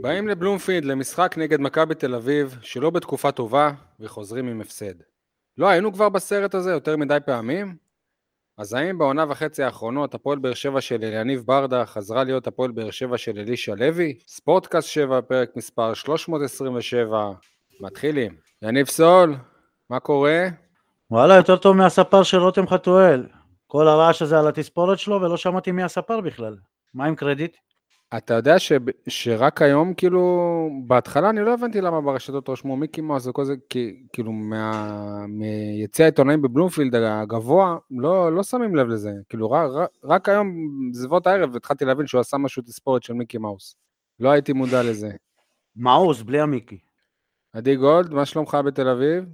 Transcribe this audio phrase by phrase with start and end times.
[0.00, 4.94] באים לבלומפילד למשחק נגד מכבי תל אביב, שלא בתקופה טובה, וחוזרים עם הפסד.
[5.58, 7.76] לא היינו כבר בסרט הזה יותר מדי פעמים?
[8.58, 12.90] אז האם בעונה וחצי האחרונות הפועל באר שבע של יניב ברדה חזרה להיות הפועל באר
[12.90, 14.18] שבע של אלישע לוי?
[14.26, 17.30] ספורטקאסט 7, פרק מספר 327,
[17.80, 18.36] מתחילים.
[18.62, 19.36] יניב סול,
[19.90, 20.48] מה קורה?
[21.10, 23.26] וואלה, יותר טוב מהספר של רותם חתואל.
[23.66, 26.56] כל הרעש הזה על התספורת שלו ולא שמעתי מי הספר בכלל.
[26.94, 27.56] מה עם קרדיט?
[28.16, 28.72] אתה יודע ש,
[29.08, 34.02] שרק היום, כאילו, בהתחלה אני לא הבנתי למה ברשתות רשמו מיקי מאוס וכל זה, כי,
[34.12, 39.12] כאילו, מה, מיציע העיתונאים בבלומפילד הגבוה, לא, לא שמים לב לזה.
[39.28, 40.54] כאילו, רק, רק היום,
[40.92, 43.76] בסביבות הערב, התחלתי להבין שהוא עשה משהו תספורת של מיקי מאוס.
[44.20, 45.10] לא הייתי מודע לזה.
[45.76, 46.78] מאוס, בלי המיקי.
[47.52, 49.24] עדי גולד, מה שלומך בתל אביב?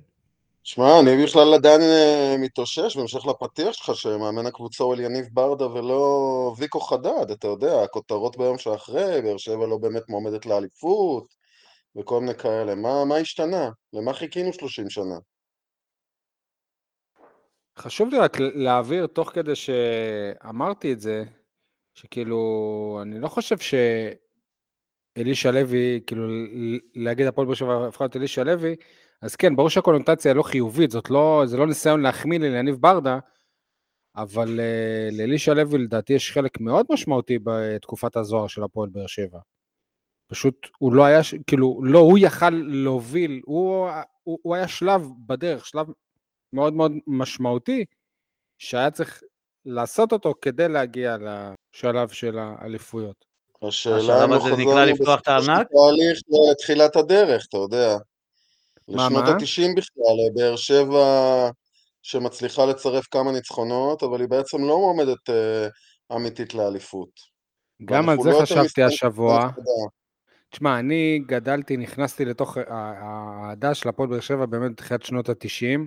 [0.67, 6.55] שמע, אני בכלל עדיין אה, מתאושש בהמשך לפתיח שלך שמאמן הקבוצה הוא אליניב ברדה ולא
[6.59, 11.35] ויקו חדד, אתה יודע, הכותרות ביום שאחרי, באר שבע לא באמת מועמדת לאליפות
[11.97, 12.75] וכל מיני כאלה.
[12.75, 13.71] מה, מה השתנה?
[13.93, 15.19] למה חיכינו 30 שנה?
[17.79, 21.25] חשוב לי רק להעביר תוך כדי שאמרתי את זה,
[21.95, 23.57] שכאילו, אני לא חושב
[25.17, 26.23] שאלישע לוי, כאילו,
[26.95, 28.77] להגיד הפועל באר שבע הפכה להיות אלישע לוי,
[29.25, 33.19] אז כן, ברור שהקונוטציה לא חיובית, זאת לא, זה לא ניסיון להחמיא ליניב ברדה,
[34.17, 39.39] אבל uh, לאלישע לוי לדעתי יש חלק מאוד משמעותי בתקופת הזוהר של הפועל באר שבע.
[40.27, 43.89] פשוט הוא לא היה, כאילו, לא הוא יכל להוביל, הוא,
[44.23, 45.87] הוא, הוא היה שלב בדרך, שלב
[46.53, 47.85] מאוד מאוד משמעותי,
[48.59, 49.23] שהיה צריך
[49.65, 53.25] לעשות אותו כדי להגיע לשלב של האליפויות.
[53.63, 55.67] השאלה אם הוא חוזר לפתוח את הארנק?
[55.71, 57.97] תהליך לתחילת הדרך, אתה יודע.
[58.89, 61.05] לשנות ה-90 בכלל, באר שבע
[62.03, 65.69] שמצליחה לצרף כמה ניצחונות, אבל היא בעצם לא מועמדת אה,
[66.17, 67.09] אמיתית לאליפות.
[67.85, 69.49] גם על זה לא חשבתי השבוע.
[70.51, 75.81] תשמע, אני גדלתי, נכנסתי לתוך האהדה של הפועל באר שבע באמת בתחילת שנות ה-90,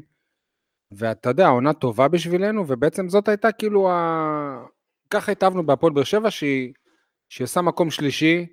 [0.92, 4.66] ואתה יודע, עונה טובה בשבילנו, ובעצם זאת הייתה כאילו ה...
[5.10, 6.74] ככה התאהבנו בהפועל באר שבע, שהיא,
[7.30, 8.46] שהיא עושה מקום שלישי,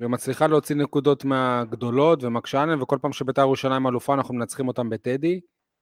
[0.00, 5.40] ומצליחה להוציא נקודות מהגדולות ומקשה עליהן, וכל פעם שבית"ר ירושלים אלופה אנחנו מנצחים אותם בטדי.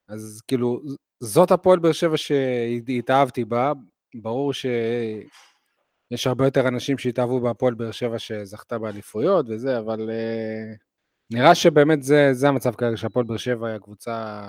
[0.08, 0.80] אז כאילו,
[1.20, 3.72] זאת הפועל באר שבע שהתאהבתי בה.
[4.14, 10.76] ברור שיש הרבה יותר אנשים שהתאהבו בהפועל באר שבע שזכתה באליפויות וזה, אבל uh,
[11.30, 14.48] נראה שבאמת זה, זה המצב כרגע, שהפועל באר שבע היא הקבוצה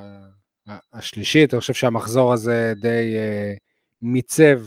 [0.93, 1.53] השלישית.
[1.53, 3.59] אני חושב שהמחזור הזה די uh,
[4.01, 4.59] מיצב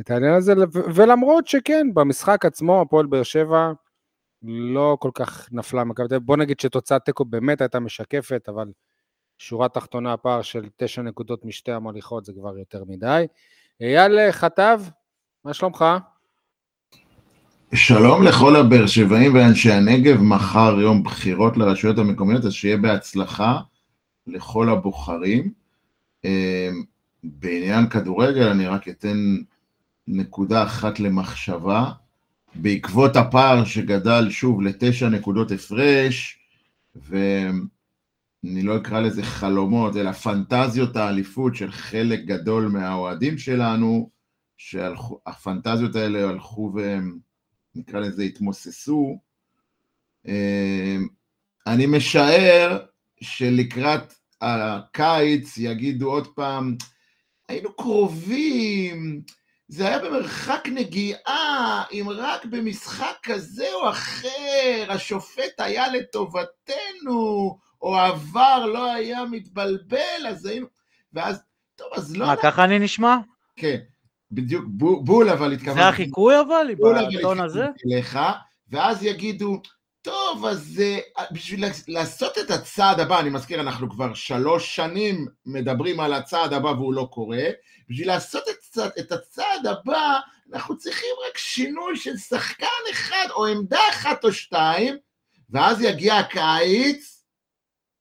[0.00, 0.52] את העניין הזה,
[0.94, 3.72] ולמרות שכן, במשחק עצמו הפועל באר שבע,
[4.42, 6.26] לא כל כך נפלה מכבי תל אביב.
[6.26, 8.68] בוא נגיד שתוצאת תיקו באמת הייתה משקפת, אבל
[9.38, 13.26] שורה תחתונה הפער של תשע נקודות משתי המוליכות זה כבר יותר מדי.
[13.80, 14.80] אייל חטב,
[15.44, 15.84] מה שלומך?
[17.74, 23.60] שלום לכל הבאר שבעים ואנשי הנגב, מחר יום בחירות לרשויות המקומיות, אז שיהיה בהצלחה
[24.26, 25.52] לכל הבוחרים.
[26.24, 26.84] אמ,
[27.24, 29.36] בעניין כדורגל אני רק אתן
[30.08, 31.92] נקודה אחת למחשבה.
[32.60, 36.38] בעקבות הפער שגדל שוב לתשע נקודות הפרש,
[36.96, 37.62] ואני
[38.62, 44.10] לא אקרא לזה חלומות, אלא פנטזיות האליפות של חלק גדול מהאוהדים שלנו,
[44.58, 46.74] שהפנטזיות האלה הלכו
[47.74, 49.18] ונקרא לזה התמוססו.
[51.66, 52.78] אני משער
[53.20, 56.76] שלקראת הקיץ יגידו עוד פעם,
[57.48, 59.22] היינו קרובים,
[59.68, 68.66] זה היה במרחק נגיעה, אם רק במשחק כזה או אחר השופט היה לטובתנו, או העבר
[68.66, 70.66] לא היה מתבלבל, אז היינו...
[71.12, 71.42] ואז,
[71.76, 72.26] טוב, אז לא...
[72.26, 73.16] מה, ככה אני נשמע?
[73.56, 73.76] כן,
[74.30, 74.64] בדיוק,
[75.04, 75.80] בול, אבל התכוונתי...
[75.80, 76.66] זה החיקוי אבל,
[77.18, 77.66] בטון הזה?
[77.84, 78.20] לך,
[78.70, 79.60] ואז יגידו,
[80.06, 86.00] טוב, אז אה, בשביל לעשות את הצעד הבא, אני מזכיר, אנחנו כבר שלוש שנים מדברים
[86.00, 87.44] על הצעד הבא והוא לא קורה,
[87.90, 90.18] בשביל לעשות את, את הצעד הבא,
[90.52, 94.96] אנחנו צריכים רק שינוי של שחקן אחד או עמדה אחת או שתיים,
[95.50, 97.24] ואז יגיע הקיץ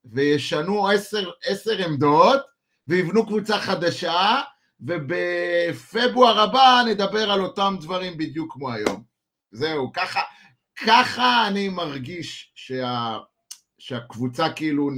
[0.06, 2.42] וישנו עשר, עשר עמדות
[2.88, 4.42] ויבנו קבוצה חדשה,
[4.80, 9.04] ובפברואר הבא נדבר על אותם דברים בדיוק כמו היום.
[9.52, 10.22] זהו, ככה,
[10.86, 13.18] ככה אני מרגיש שה,
[13.78, 14.90] שהקבוצה כאילו,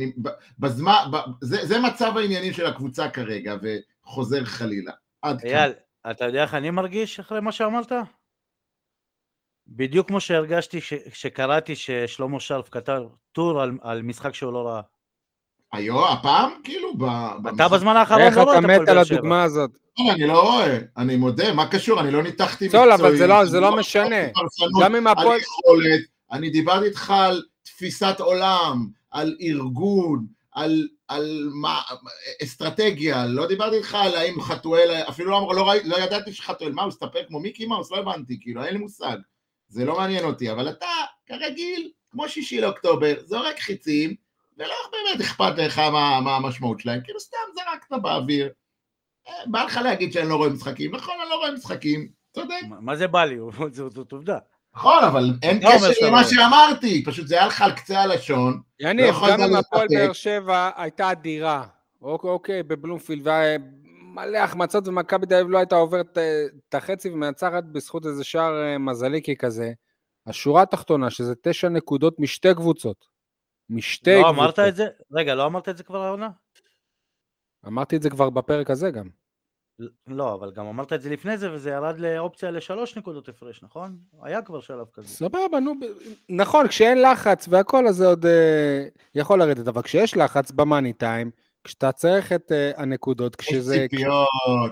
[0.59, 0.94] בזמן,
[1.41, 4.91] זה, זה מצב העניינים של הקבוצה כרגע, וחוזר חלילה.
[5.21, 5.50] עד כאן.
[5.50, 5.71] אייל,
[6.12, 7.91] אתה יודע איך אני מרגיש אחרי מה שאמרת?
[9.68, 10.79] בדיוק כמו שהרגשתי
[11.12, 13.01] כשקראתי ששלמה שרף כתב
[13.31, 14.81] טור על, על משחק שהוא לא ראה.
[15.74, 16.52] היום, הפעם?
[16.64, 16.94] כאילו,
[17.56, 18.74] אתה בזמן האחרון לא רואה את הפועל באר שבע.
[18.74, 19.72] איך אתה מת על הדוגמה הזאת?
[20.00, 22.00] לא, אני לא רואה, אני מודה, מה קשור?
[22.00, 22.86] אני לא ניתחתי מקצועית.
[22.86, 24.28] סול, אבל זה לא, זה לא משנה.
[24.81, 25.40] גם אם הפועל...
[26.31, 31.81] אני דיברתי איתך על תפיסת עולם, על ארגון, על, על מה,
[32.44, 36.90] אסטרטגיה, לא דיברתי איתך על האם חתואל, אפילו לא, לא, לא ידעתי שחתואל, מה הוא
[36.90, 37.92] הסתפק כמו מיקי מאוס?
[37.92, 39.18] לא הבנתי, כאילו, אין לי מושג,
[39.68, 40.86] זה לא מעניין אותי, אבל אתה,
[41.25, 44.16] כרגיל, כמו שישי לאוקטובר, זורק חיצים,
[44.57, 48.50] ולא באמת אכפת לך מה, מה המשמעות שלהם, כאילו סתם זרקת באוויר.
[49.27, 52.62] אה, בא לך להגיד שאני לא רואה משחקים, נכון, אני לא רואה משחקים, צודק.
[52.81, 53.38] מה זה בא לי?
[53.95, 54.38] זאת עובדה.
[54.75, 58.62] נכון, אבל אין קשר למה שאמרתי, פשוט זה היה לך על קצה הלשון.
[58.80, 61.65] יניב, לא גם אם הפועל באר שבע הייתה אדירה,
[62.01, 63.27] אוקיי, אוקיי בבלומפילד,
[64.13, 68.63] מלא החמצות ומכבי תל אביב לא הייתה עוברת אה, את החצי ומנצחת בזכות איזה שער
[68.63, 69.71] אה, מזליקי כזה.
[70.27, 73.17] השורה התחתונה, שזה תשע נקודות משתי קבוצות.
[73.69, 74.36] משתי לא קבוצות.
[74.36, 74.88] אמרת את זה?
[75.12, 76.30] רגע, לא אמרת את זה כבר העונה?
[77.68, 79.10] אמרתי את זה כבר בפרק הזה גם.
[80.08, 83.98] לא, אבל גם אמרת את זה לפני זה, וזה ירד לאופציה לשלוש נקודות הפרש, נכון?
[84.22, 85.08] היה כבר שלב כזה.
[85.08, 85.74] סבבה, נו,
[86.30, 88.30] נכון, כשאין לחץ והכל, אז זה עוד uh,
[89.16, 91.31] יכול לרדת, אבל כשיש לחץ במאני טיים,
[91.68, 93.75] כשאתה צריך את uh, הנקודות, כשזה...
[93.75, 94.28] יש ציפיות,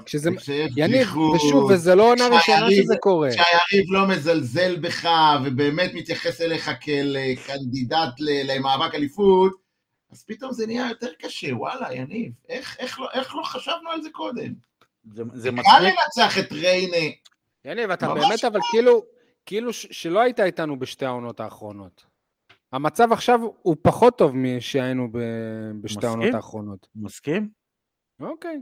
[0.06, 0.30] כשזה...
[0.76, 3.30] יניב, ושוב, וזה לא עונה ראשונה שזה קורה.
[3.30, 5.10] כשהיריב לא מזלזל בך,
[5.46, 9.52] ובאמת מתייחס אליך כאל קנדידט למאבק אליפות,
[10.12, 14.02] אז פתאום זה נהיה יותר קשה, וואלה, יניב, איך, איך, לא, איך לא חשבנו על
[14.02, 14.54] זה קודם?
[15.14, 15.74] זה, זה מצחיק.
[15.78, 17.14] קל לנצח את ריינה.
[17.66, 19.04] יניב, אתה באמת, אבל כאילו,
[19.46, 22.15] כאילו שלא היית איתנו בשתי העונות האחרונות.
[22.76, 25.08] המצב עכשיו הוא פחות טוב משהיינו
[25.82, 26.88] בשתי העונות האחרונות.
[26.96, 27.50] מסכים?
[28.20, 28.62] אוקיי.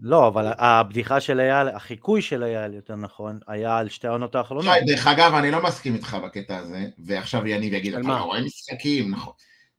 [0.00, 4.74] לא, אבל הבדיחה של אייל, החיקוי של אייל, יותר נכון, היה על שתי העונות האחרונות.
[4.86, 9.32] דרך אגב, אני לא מסכים איתך בקטע הזה, ועכשיו יניב יגיד, אתה רואה משחקים, נכון.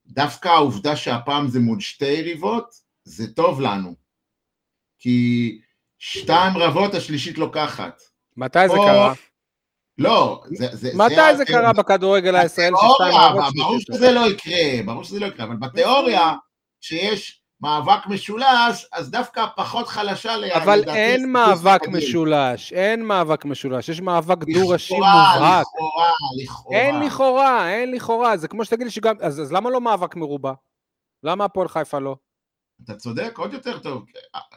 [0.06, 3.96] דווקא העובדה שהפעם זה מול שתי יריבות, זה טוב לנו.
[5.00, 5.60] כי
[5.98, 8.02] שתיים רבות, השלישית לוקחת.
[8.38, 9.14] מתי זה קרה?
[9.98, 10.68] לא, זה...
[10.72, 13.54] זה מתי זה, זה קרה בכדורגל הישראלי רבות?
[13.56, 16.34] ברור שזה לא יקרה, ברור שזה לא יקרה, אבל בתיאוריה,
[16.82, 20.52] שיש מאבק משולש, אז דווקא פחות חלשה ליד.
[20.52, 25.66] אבל אין מאבק משולש, אין מאבק משולש, יש מאבק דו-ראשי מובהק.
[25.66, 26.12] לכאורה,
[26.44, 26.78] לכאורה.
[26.78, 30.54] אין לכאורה, אין לכאורה, זה כמו שתגיד לי שגם, אז, אז למה לא מאבק מרובע?
[31.24, 32.16] למה הפועל חיפה לא?
[32.84, 34.06] אתה צודק, עוד יותר טוב.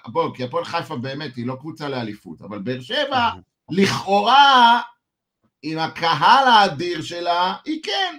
[0.06, 3.29] בוא, כי הפועל חיפה באמת היא לא קבוצה לאליפות, אבל באר שבע,
[3.71, 4.81] לכאורה,
[5.73, 8.19] עם הקהל האדיר שלה, היא כן.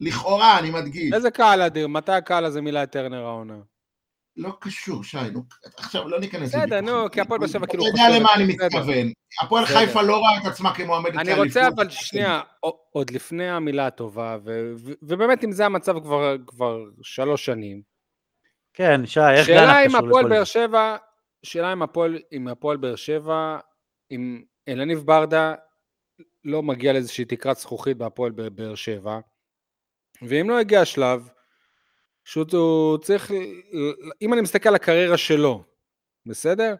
[0.00, 1.12] לכאורה, אני מדגיש.
[1.12, 1.88] איזה קהל אדיר?
[1.88, 3.56] מתי הקהל הזה מילא את טרנר העונה?
[4.36, 5.42] לא קשור, שי, נו,
[5.76, 6.62] עכשיו לא ניכנס לוויכוח.
[6.62, 7.84] בסדר, נו, כי הפועל באר שבע כאילו...
[7.84, 9.12] אתה יודע למה אני מתכוון.
[9.42, 11.34] הפועל חיפה לא רואה את עצמה כמועמדת לאליפות.
[11.38, 12.40] אני רוצה אבל שנייה,
[12.90, 14.38] עוד לפני המילה הטובה,
[15.02, 15.94] ובאמת אם זה המצב
[16.46, 17.82] כבר שלוש שנים,
[18.74, 20.96] כן, שי, איך גנח קשור לכל שבע,
[21.42, 21.72] שאלה
[22.32, 23.58] אם הפועל באר שבע,
[24.10, 25.54] אם אלניב ברדה
[26.44, 29.20] לא מגיע לאיזושהי תקרת זכוכית בהפועל באר שבע,
[30.22, 31.28] ואם לא הגיע השלב,
[32.24, 33.30] פשוט הוא צריך,
[34.22, 35.64] אם אני מסתכל על הקריירה שלו,
[36.26, 36.74] בסדר?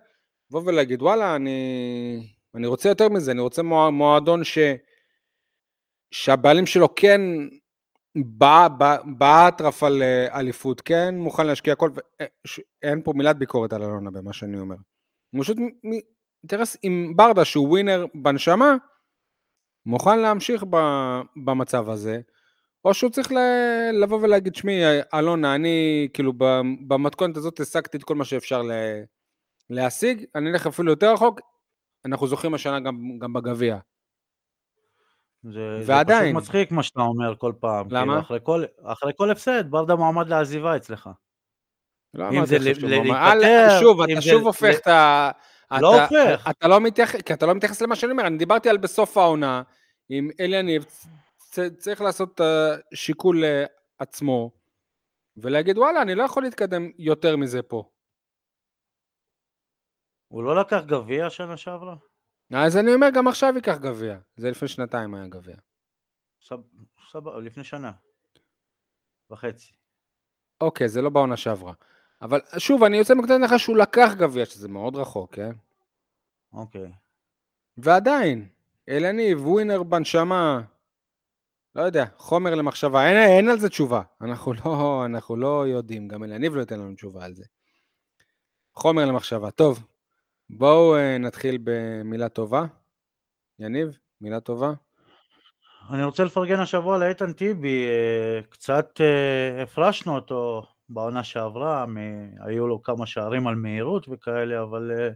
[0.50, 3.62] לבוא ולהגיד, וואלה, אני, אני רוצה יותר מזה, אני רוצה
[3.93, 4.59] מועדון ש,
[6.11, 7.20] שהבעלים שלו כן
[9.19, 12.26] באטרף על אה, אליפות, כן מוכן להשקיע הכל, אה,
[12.82, 14.76] אין פה מילת ביקורת על אלונה במה שאני אומר.
[15.41, 15.56] פשוט
[16.43, 18.76] אינטרס עם ברדה שהוא ווינר בנשמה,
[19.87, 20.64] מוכן להמשיך
[21.44, 22.20] במצב הזה,
[22.84, 23.32] או שהוא צריך
[24.02, 24.82] לבוא ולהגיד, שמי,
[25.15, 26.32] אלונה, אני כאילו
[26.86, 28.62] במתכונת הזאת השגתי את כל מה שאפשר
[29.70, 31.41] להשיג, אני אלך אפילו יותר רחוק,
[32.05, 33.79] אנחנו זוכים השנה גם, גם בגביע.
[35.43, 36.34] זה, ועדיין.
[36.34, 37.86] זה פשוט מצחיק מה שאתה אומר כל פעם.
[37.91, 38.12] למה?
[38.12, 41.10] כאילו אחרי, כל, אחרי כל הפסד, ברדה מועמד לעזיבה אצלך.
[42.15, 45.31] לא אם זה להתפטר, שוב, אתה שוב הופך את ה...
[45.81, 46.50] לא הופך.
[46.50, 49.62] אתה לא מתייחס, כי אתה לא מתייחס למה שאני אומר, אני דיברתי על בסוף העונה,
[50.08, 50.84] עם אליניב,
[51.79, 52.41] צריך לעשות
[52.94, 53.44] שיקול
[54.00, 54.50] לעצמו,
[55.36, 57.91] ולהגיד וואלה, אני לא יכול להתקדם יותר מזה פה.
[60.29, 61.96] הוא לא לקח גביע שנה שעברה?
[62.55, 64.19] אז אני אומר, גם עכשיו ייקח גביע.
[64.36, 65.56] זה לפני שנתיים היה גביע.
[67.10, 67.93] סבבה, לפני שנה.
[69.31, 69.72] וחצי.
[70.60, 71.72] אוקיי, זה לא בעונה שעברה.
[72.22, 75.52] אבל שוב, אני יוצא מנקודת הנחה שהוא לקח גביע, שזה מאוד רחוק, כן?
[76.52, 76.93] אוקיי.
[77.76, 78.48] ועדיין,
[78.88, 80.60] אלניב, ווינר בנשמה,
[81.74, 84.02] לא יודע, חומר למחשבה, אין, אין על זה תשובה.
[84.20, 87.44] אנחנו לא, אנחנו לא יודעים, גם אלניב לא ייתן לנו תשובה על זה.
[88.74, 89.50] חומר למחשבה.
[89.50, 89.86] טוב,
[90.50, 92.64] בואו uh, נתחיל במילה טובה.
[93.58, 94.72] יניב, מילה טובה.
[95.91, 101.96] אני רוצה לפרגן השבוע לאיתן טיבי, uh, קצת uh, הפרשנו אותו בעונה שעברה, מ...
[102.41, 105.15] היו לו כמה שערים על מהירות וכאלה, אבל uh,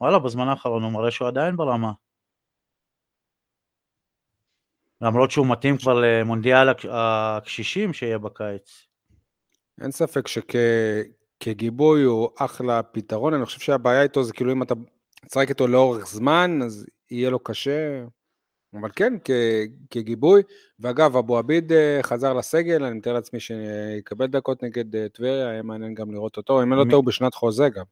[0.00, 1.92] וואלה, בזמן האחרון הוא מראה שהוא עדיין ברמה.
[5.00, 8.86] למרות שהוא מתאים כבר למונדיאל הקשישים שיהיה בקיץ.
[9.80, 14.74] אין ספק שכגיבוי הוא אחלה פתרון, אני חושב שהבעיה איתו זה כאילו אם אתה
[15.26, 18.04] תשחק איתו לאורך זמן, אז יהיה לו קשה,
[18.80, 19.14] אבל כן,
[19.90, 20.42] כגיבוי.
[20.80, 25.62] ואגב, אבו עביד אה, חזר לסגל, אני מתאר לעצמי שיקבל דקות נגד אה, טבריה, היה
[25.62, 27.84] מעניין גם לראות אותו, אם אין לו הוא בשנת חוזה גם.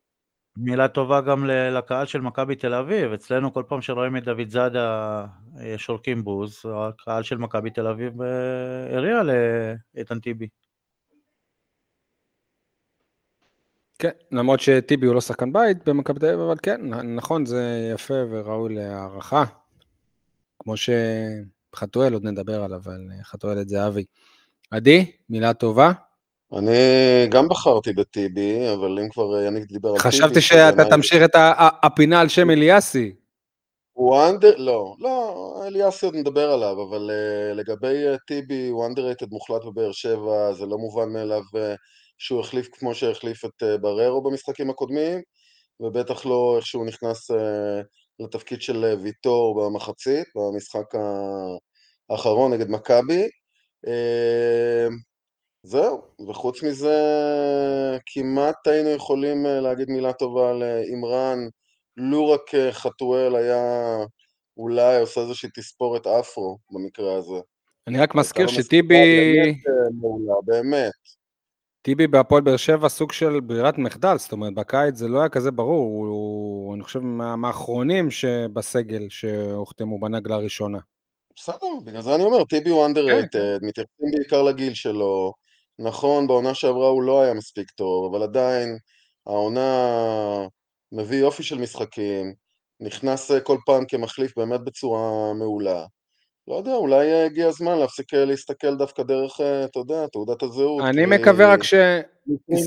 [0.57, 5.27] מילה טובה גם לקהל של מכבי תל אביב, אצלנו כל פעם שרואים את דוד זאדה
[5.61, 8.23] אה, שורקים בוז, הקהל של מכבי תל אביב
[8.93, 9.23] הריע
[9.95, 10.49] לאיתן טיבי.
[13.99, 16.81] כן, למרות שטיבי הוא לא שחקן בית במכבי תל אביב, אבל כן,
[17.15, 19.45] נכון, זה יפה וראוי להערכה.
[20.63, 24.05] כמו שחתואל, עוד נדבר עליו, על חתואל את זהבי.
[24.71, 25.93] עדי, מילה טובה?
[26.59, 26.73] אני
[27.29, 30.09] גם בחרתי בטיבי, אבל אם כבר יניק דיבר על טיבי...
[30.09, 31.31] חשבתי שאתה תמשיך את
[31.83, 33.15] הפינה על שם אליאסי.
[33.93, 34.57] הוא אנדר...
[34.57, 40.53] לא, לא, אליאסי עוד נדבר עליו, אבל uh, לגבי טיבי, הוא underrated מוחלט בבאר שבע,
[40.53, 41.43] זה לא מובן מאליו
[42.19, 45.21] שהוא החליף כמו שהחליף את בררו במשחקים הקודמים,
[45.81, 47.31] ובטח לא איך שהוא נכנס
[48.21, 50.95] לתפקיד של אה, ויטור במחצית, במשחק
[52.11, 53.23] האחרון נגד מכבי.
[53.87, 54.89] אה,
[55.63, 56.97] זהו, וחוץ מזה
[58.07, 61.39] כמעט היינו יכולים אה, להגיד מילה טובה על אימרן,
[61.97, 63.97] לו רק חתואל היה
[64.57, 67.41] אולי עושה איזושהי תספורת אפרו במקרה הזה.
[67.87, 68.95] אני רק מזכיר שטיבי...
[70.45, 71.22] באמת.
[71.83, 75.51] טיבי בהפועל באר שבע סוג של ברירת מחדל, זאת אומרת, בקיץ זה לא היה כזה
[75.51, 80.79] ברור, הוא, הוא אני חושב, מהאחרונים שבסגל שהוחתמו בנגלה הראשונה.
[81.37, 83.67] בסדר, בגלל זה אני אומר, טיבי הוא underrated, כן.
[83.67, 85.33] מתייחסים בעיקר לגיל שלו.
[85.79, 88.79] נכון, בעונה שעברה הוא לא היה מספיק טוב, אבל עדיין
[89.27, 89.89] העונה
[90.93, 92.35] מביא יופי של משחקים,
[92.81, 95.85] נכנס כל פעם כמחליף באמת בצורה מעולה.
[96.49, 100.85] לא יודע, אולי הגיע הזמן להפסיק אה, להסתכל דווקא דרך, אה, אתה יודע, תעודת הזהות.
[100.85, 101.75] אני מקווה רק ש...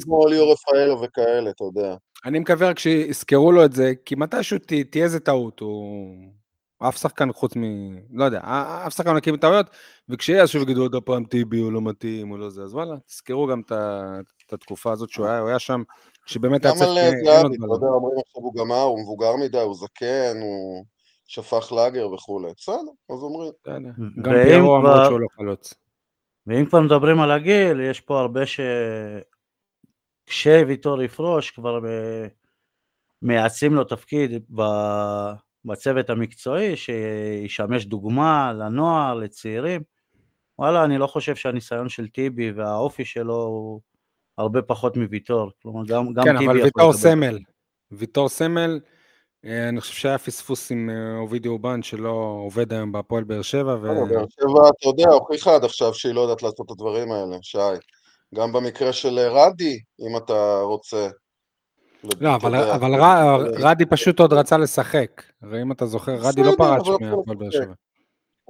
[0.03, 1.95] כמו ליאור רפאלו וכאלה, אתה יודע.
[2.25, 4.57] אני מקווה רק שיזכרו לו את זה, כי מתישהו
[4.89, 6.15] תהיה איזה טעות, הוא...
[6.79, 7.61] אף שחקן חוץ מ...
[8.13, 8.39] לא יודע,
[8.87, 9.65] אף שחקן לא מקים טעויות,
[10.09, 12.95] וכשיהיה אז שוב יגידו עוד פעם טיבי, הוא לא מתאים, הוא לא זה, אז וואלה,
[13.07, 13.61] תזכרו גם
[14.47, 15.83] את התקופה הזאת שהוא היה, הוא היה שם,
[16.25, 16.89] שבאמת היה צריך...
[16.89, 20.85] גם על זהבי, אתה יודע, אומרים עכשיו הוא גמר, הוא מבוגר מדי, הוא זקן, הוא...
[21.25, 22.51] שפך לאגר וכולי.
[22.57, 22.75] בסדר,
[23.09, 23.51] אז אומרים.
[24.21, 25.73] גם פיירו אמר שהוא לא חלוץ.
[26.47, 28.59] ואם כבר מדברים על הגיל, יש פה הרבה ש...
[30.25, 31.79] כשוויטור יפרוש, כבר
[33.21, 34.45] מייעצים לו תפקיד
[35.65, 39.81] בצוות המקצועי, שישמש דוגמה לנוער, לצעירים.
[40.59, 43.81] וואלה, אני לא חושב שהניסיון של טיבי והאופי שלו הוא
[44.37, 45.51] הרבה פחות מוויטור.
[45.61, 46.45] כלומר, גם, גם כן, טיבי...
[46.45, 47.39] כן, אבל ויטור סמל.
[47.91, 48.79] ויטור סמל,
[49.45, 53.75] אני חושב שהיה פספוס עם אה, אובידי אובן שלא עובד היום בהפועל באר שבע.
[53.75, 53.81] ו...
[53.81, 57.57] באר שבע, אתה יודע, הוכיחה עד עכשיו שהיא לא יודעת לעשות את הדברים האלה, שי.
[58.35, 61.07] גם במקרה של אה, רדי, אם אתה רוצה.
[62.21, 62.93] לא, אבל, אבל
[63.59, 65.23] רדי פשוט עוד רצה לשחק.
[65.41, 67.73] הרי אם אתה זוכר, רדי לא פרץ מהפועל באר שבע.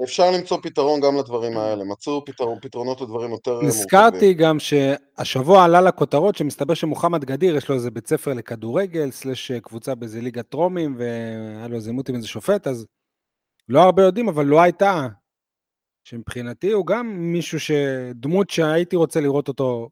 [0.03, 3.69] אפשר למצוא פתרון גם לדברים האלה, מצאו פתרון, פתרונות לדברים יותר מורכבים.
[3.69, 9.51] נזכרתי גם שהשבוע עלה לכותרות שמסתבר שמוחמד גדיר יש לו איזה בית ספר לכדורגל, סלש
[9.51, 12.85] קבוצה באיזה ליגת טרומים, והיה לו איזה עימות עם איזה שופט, אז
[13.69, 15.07] לא הרבה יודעים, אבל לא הייתה,
[16.03, 17.71] שמבחינתי הוא גם מישהו ש...
[18.15, 19.89] דמות שהייתי רוצה לראות אותו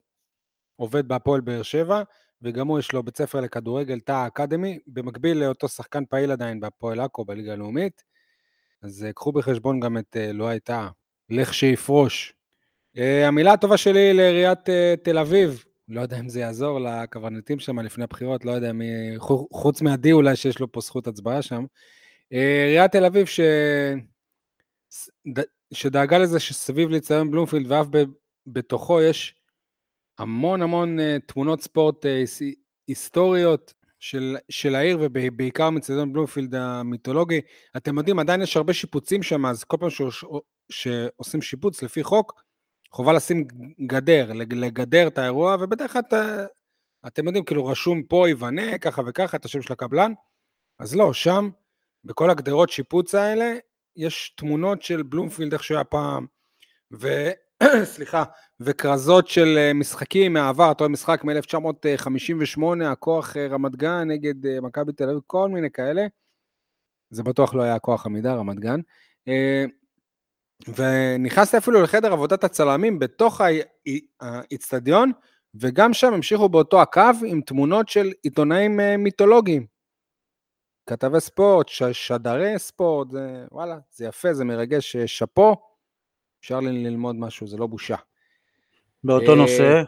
[0.75, 2.03] עובד בהפועל באר שבע,
[2.41, 6.99] וגם הוא יש לו בית ספר לכדורגל, תא אקדמי, במקביל לאותו שחקן פעיל עדיין בהפועל
[6.99, 8.12] עכו בליגה הלאומית.
[8.83, 10.89] אז אה, קחו בחשבון גם את אה, לא הייתה,
[11.29, 12.33] לך שיפרוש.
[12.97, 14.59] אה, המילה הטובה שלי לעיריית
[15.03, 18.85] תל אביב, לא יודע אם זה יעזור לקברניטים שם לפני הבחירות, לא יודע מי,
[19.51, 21.65] חוץ מעדי אולי שיש לו פה זכות הצבעה שם.
[22.29, 23.39] עיריית תל אביב ש...
[25.73, 27.87] שדאגה לזה שסביב לאיצטדיון בלומפילד ואף
[28.47, 29.35] בתוכו יש
[30.17, 32.05] המון המון תמונות ספורט
[32.87, 37.41] היסטוריות של, של העיר, ובעיקר מצדון בלומפילד המיתולוגי.
[37.77, 40.01] אתם יודעים, עדיין יש הרבה שיפוצים שם, אז כל פעם ש,
[40.69, 42.43] שעושים שיפוץ לפי חוק,
[42.91, 43.47] חובה לשים
[43.87, 46.01] גדר, לגדר את האירוע, ובדרך כלל
[47.07, 50.13] אתם יודעים, כאילו רשום פה ייבנה, ככה וככה, את השם של הקבלן.
[50.79, 51.49] אז לא, שם,
[52.03, 53.53] בכל הגדרות שיפוץ האלה,
[53.95, 56.25] יש תמונות של בלומפילד, איך שהיה פעם,
[56.93, 57.07] ו...
[57.93, 58.23] סליחה,
[58.59, 64.61] וכרזות של אה, משחקים מהעבר, אתה רואה משחק מ-1958, הכוח אה, רמת גן נגד אה,
[64.61, 66.05] מכבי תל אביב, כל מיני כאלה.
[67.09, 68.79] זה בטוח לא היה כוח עמידה, רמת גן.
[70.75, 73.41] ונכנסתי אפילו לחדר עבודת הצלמים בתוך
[74.21, 75.11] האיצטדיון,
[75.55, 79.65] וגם שם המשיכו באותו הקו עם תמונות של עיתונאים מיתולוגיים.
[80.89, 83.07] כתבי ספורט, שדרי ספורט,
[83.51, 85.72] וואלה, זה יפה, זה מרגש, שאפו.
[86.43, 87.95] אפשר ללמוד משהו, זה לא בושה.
[89.03, 89.83] באותו אה, נושא,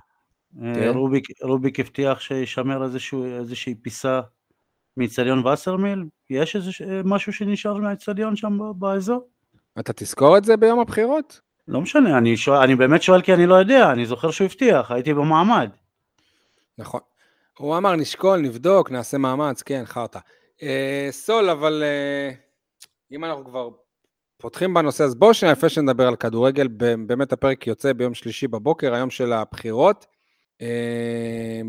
[0.64, 0.90] אה, כן.
[0.96, 4.22] רוביק, רוביק הבטיח שישמר איזשהו, איזושהי פיסה
[4.98, 6.72] מאיצטדיון וסרמיל, יש איזה
[7.06, 9.28] משהו שנשאר מהאיצטדיון שם באזור?
[9.80, 11.42] אתה תזכור את זה ביום הבחירות?
[11.68, 14.92] לא משנה, אני, שואל, אני באמת שואל כי אני לא יודע, אני זוכר שהוא הבטיח,
[14.92, 15.70] הייתי במעמד.
[16.78, 17.02] נכון.
[17.58, 20.20] הוא אמר, נשקול, נבדוק, נעשה מאמץ, כן, חרטא.
[20.64, 22.32] אה, סול, אבל אה,
[23.12, 23.70] אם אנחנו כבר
[24.46, 26.68] פותחים בנושא, אז בואו שנייה, לפני שנדבר על כדורגל,
[27.08, 30.06] באמת הפרק יוצא ביום שלישי בבוקר, היום של הבחירות.
[30.62, 31.62] אה,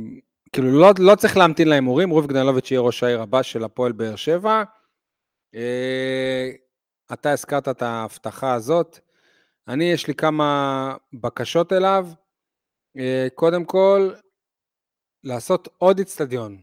[0.52, 4.16] כאילו, לא, לא צריך להמתין להימורים, רוביק דנילוביץ' יהיה ראש העיר הבא של הפועל באר
[4.16, 4.62] שבע.
[5.54, 6.50] אה,
[7.12, 8.99] אתה הזכרת את ההבטחה הזאת.
[9.68, 12.09] אני, יש לי כמה בקשות אליו.
[12.99, 14.11] אה, קודם כל,
[15.25, 16.61] לעשות עוד איצטדיון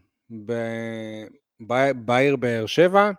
[1.94, 3.10] בעיר באר שבע.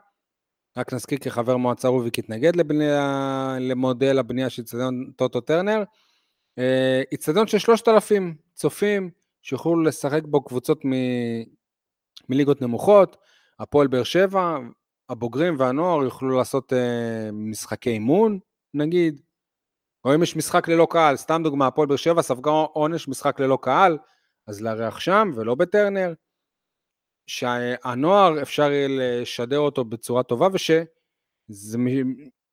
[0.77, 5.83] רק נזכיר כי חבר מועצה רוביק התנגד לבנייה, למודל הבנייה של איצטדיון טוטו טרנר.
[6.59, 9.09] אה, איצטדיון של 3,000 צופים
[9.41, 10.91] שיוכלו לשחק בו קבוצות מ...
[12.29, 13.17] מליגות נמוכות,
[13.59, 14.57] הפועל באר שבע,
[15.09, 18.39] הבוגרים והנוער יוכלו לעשות אה, משחקי אימון,
[18.73, 19.21] נגיד,
[20.05, 23.57] או אם יש משחק ללא קהל, סתם דוגמה, הפועל באר שבע ספגה עונש משחק ללא
[23.61, 23.97] קהל,
[24.47, 26.13] אז לארח שם ולא בטרנר.
[27.27, 31.77] שהנוער אפשר יהיה לשדר אותו בצורה טובה, ושזה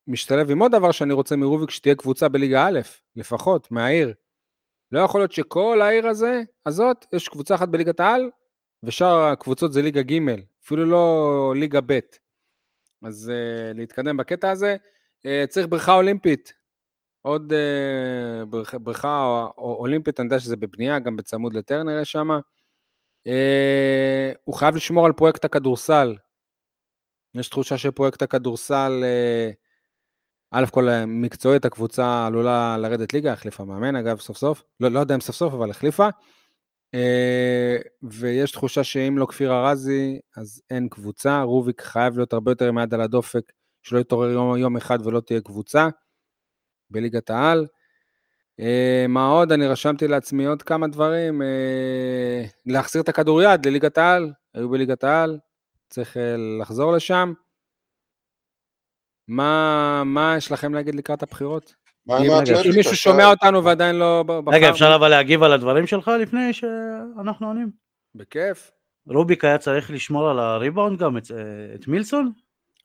[0.07, 2.79] משתלב עם עוד דבר שאני רוצה מרוביק, שתהיה קבוצה בליגה א',
[3.15, 4.13] לפחות, מהעיר.
[4.91, 8.29] לא יכול להיות שכל העיר הזה, הזאת, יש קבוצה אחת בליגת העל,
[8.83, 10.19] ושאר הקבוצות זה ליגה ג',
[10.63, 11.99] אפילו לא ליגה ב'.
[13.03, 14.75] אז uh, להתקדם בקטע הזה.
[15.27, 16.53] Uh, צריך בריכה אולימפית.
[17.21, 22.29] עוד uh, בריכה אולימפית, אני יודע שזה בבנייה, גם בצמוד לטרנר יש שם.
[23.27, 26.15] Uh, הוא חייב לשמור על פרויקט הכדורסל.
[27.35, 29.55] יש תחושה שפרויקט הכדורסל, uh,
[30.51, 35.15] א' כל מקצועית הקבוצה עלולה לרדת ליגה, החליפה מאמן אגב סוף סוף, לא, לא יודע
[35.15, 36.07] אם סוף סוף אבל החליפה.
[36.95, 42.67] Uh, ויש תחושה שאם לא כפיר ארזי אז אין קבוצה, רוביק חייב להיות הרבה יותר
[42.67, 43.51] עם היד על הדופק,
[43.83, 45.87] שלא יתעורר יום, יום אחד ולא תהיה קבוצה
[46.89, 47.67] בליגת העל.
[48.61, 49.51] Uh, מה עוד?
[49.51, 51.41] אני רשמתי לעצמי עוד כמה דברים.
[51.41, 51.45] Uh,
[52.65, 55.39] להחזיר את הכדוריד לליגת העל, היו בליגת העל,
[55.89, 56.19] צריך uh,
[56.61, 57.33] לחזור לשם.
[59.27, 61.75] מה, מה יש לכם להגיד לקראת הבחירות?
[62.09, 62.15] אם,
[62.75, 64.55] מישהו שומע אותנו ועדיין לא בחר...
[64.55, 67.71] רגע, אפשר אבל להגיב על הדברים שלך לפני שאנחנו עונים?
[68.15, 68.71] בכיף.
[69.07, 71.31] רוביק היה צריך לשמור על הריבאונד גם, את,
[71.75, 72.31] את מילסון?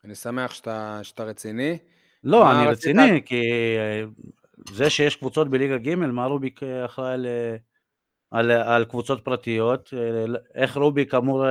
[0.04, 1.78] אני שמח שאתה, שאתה רציני.
[2.24, 2.96] לא, אני רצית?
[2.96, 3.42] רציני, כי
[3.78, 4.04] אה,
[4.72, 7.56] זה שיש קבוצות בליגה ג', מה רוביק אה, אחראי על, אה,
[8.30, 9.90] על, על קבוצות פרטיות?
[9.96, 11.44] אה, איך רוביק אמור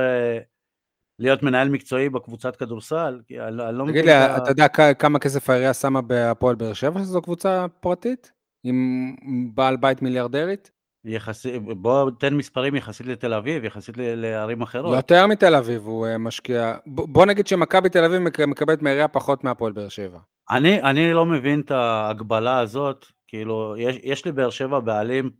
[1.18, 3.20] להיות מנהל מקצועי בקבוצת כדורסל?
[3.30, 7.00] אני, אני לא תגיד לי, ה- אתה יודע כמה כסף העירייה שמה בהפועל באר שבע,
[7.00, 8.32] שזו קבוצה פרטית?
[8.64, 9.16] עם
[9.54, 10.70] בעל בית מיליארדרית?
[11.04, 14.96] יחסי, בוא תן מספרים יחסית לתל אביב, יחסית ל- לערים אחרות.
[14.96, 16.74] יותר מתל אביב הוא אה, משקיע.
[16.86, 20.18] בוא נגיד שמכבי תל אביב מק- מקבלת מהעירייה פחות מהפועל באר שבע.
[20.50, 25.30] אני, אני לא מבין את ההגבלה הזאת, כאילו, יש, יש לי באר שבע בעלים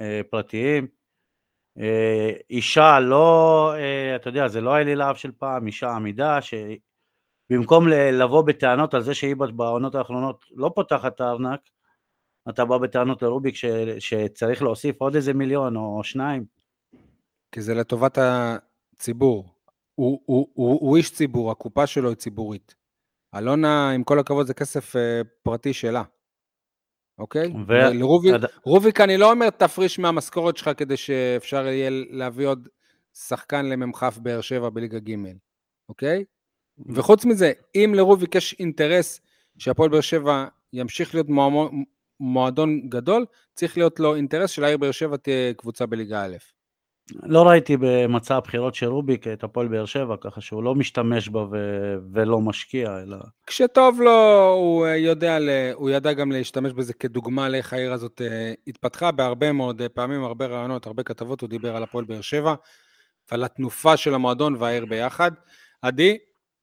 [0.00, 0.86] אה, פרטיים,
[1.78, 7.88] אה, אישה לא, אה, אתה יודע, זה לא האלי להב של פעם, אישה עמידה, שבמקום
[7.88, 11.60] לבוא בטענות על זה שהיא בעונות האחרונות לא פותחת את הארנק,
[12.48, 13.64] אתה בא בטענות לרוביק ש,
[13.98, 16.44] שצריך להוסיף עוד איזה מיליון או שניים.
[17.52, 19.48] כי זה לטובת הציבור.
[19.94, 22.74] הוא, הוא, הוא, הוא איש ציבור, הקופה שלו היא ציבורית.
[23.34, 26.02] אלונה, עם כל הכבוד, זה כסף אה, פרטי שלה.
[27.18, 27.52] אוקיי?
[27.68, 32.68] ו- לרוביק, עד- רוביק, אני לא אומר תפריש מהמשכורת שלך כדי שאפשר יהיה להביא עוד
[33.14, 35.14] שחקן למ"כ באר שבע בליגה ג',
[35.88, 36.24] אוקיי?
[36.86, 39.20] וחוץ מזה, אם לרוביק יש אינטרס
[39.58, 41.72] שהפועל באר שבע ימשיך להיות מועמו-
[42.20, 46.36] מועדון גדול, צריך להיות לו אינטרס שלעיר באר שבע תהיה קבוצה בליגה א'.
[47.22, 51.40] לא ראיתי במצע הבחירות של רוביק את הפועל באר שבע, ככה שהוא לא משתמש בה
[51.40, 53.16] ו- ולא משקיע, אלא...
[53.46, 55.48] כשטוב לו, הוא אה, יודע, ל...
[55.74, 60.24] הוא ידע גם להשתמש בזה כדוגמה לאיך העיר הזאת אה, התפתחה בהרבה מאוד אה, פעמים,
[60.24, 62.54] הרבה רעיונות, הרבה כתבות, הוא דיבר על הפועל באר שבע,
[63.30, 65.30] ועל התנופה של המועדון והעיר ביחד.
[65.82, 66.18] עדי,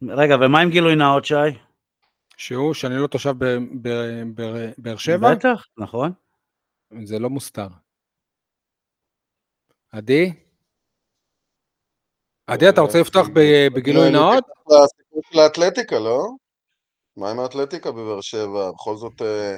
[0.10, 1.36] רגע, ומה עם גילוי נאות, שי?
[2.38, 3.34] שהוא, שאני לא תושב
[4.78, 6.12] באר שבע, בטח, נכון.
[7.04, 7.68] זה לא מוסתר.
[9.92, 10.34] עדי?
[12.48, 13.28] עדי, אתה רוצה לפתוח
[13.76, 14.44] בגילוי נאות?
[14.68, 16.28] לסיפור של האתלטיקה, לא?
[17.18, 18.72] מה עם האתלטיקה בבאר שבע?
[18.72, 19.56] בכל זאת אה,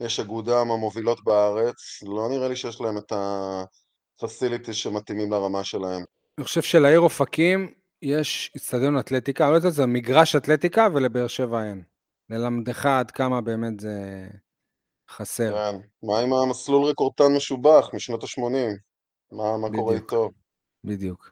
[0.00, 3.12] יש אגודה מהמובילות בארץ, לא נראה לי שיש להם את
[4.22, 6.04] הפסיליטי שמתאימים לרמה שלהם.
[6.38, 11.64] אני חושב שלעיר אופקים יש אצטדיון אתלטיקה, אני לא יודעת, זה מגרש אתלטיקה ולבאר שבע
[11.64, 11.82] אין.
[12.30, 14.26] ללמדך עד כמה באמת זה...
[15.10, 15.54] חסר.
[15.54, 15.78] כן.
[16.02, 18.78] מה עם המסלול רקורטן משובח משנות ה-80?
[19.32, 19.94] מה, מה קורה.
[19.94, 20.30] איתו?
[20.84, 21.30] בדיוק.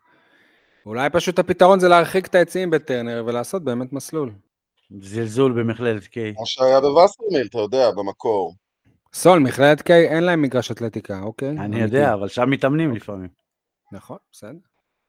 [0.87, 4.33] אולי פשוט הפתרון זה להרחיק את העצים בטרנר ולעשות באמת מסלול.
[5.01, 6.33] זלזול במכללת קיי.
[6.33, 8.55] מה שהיה בווסרמיל, אתה יודע, במקור.
[9.15, 11.49] סול, מכללת קיי, אין להם מגרש אתלטיקה, אוקיי?
[11.49, 11.81] אני.
[11.81, 13.29] יודע, אבל שם מתאמנים לפעמים.
[13.93, 14.59] נכון, בסדר.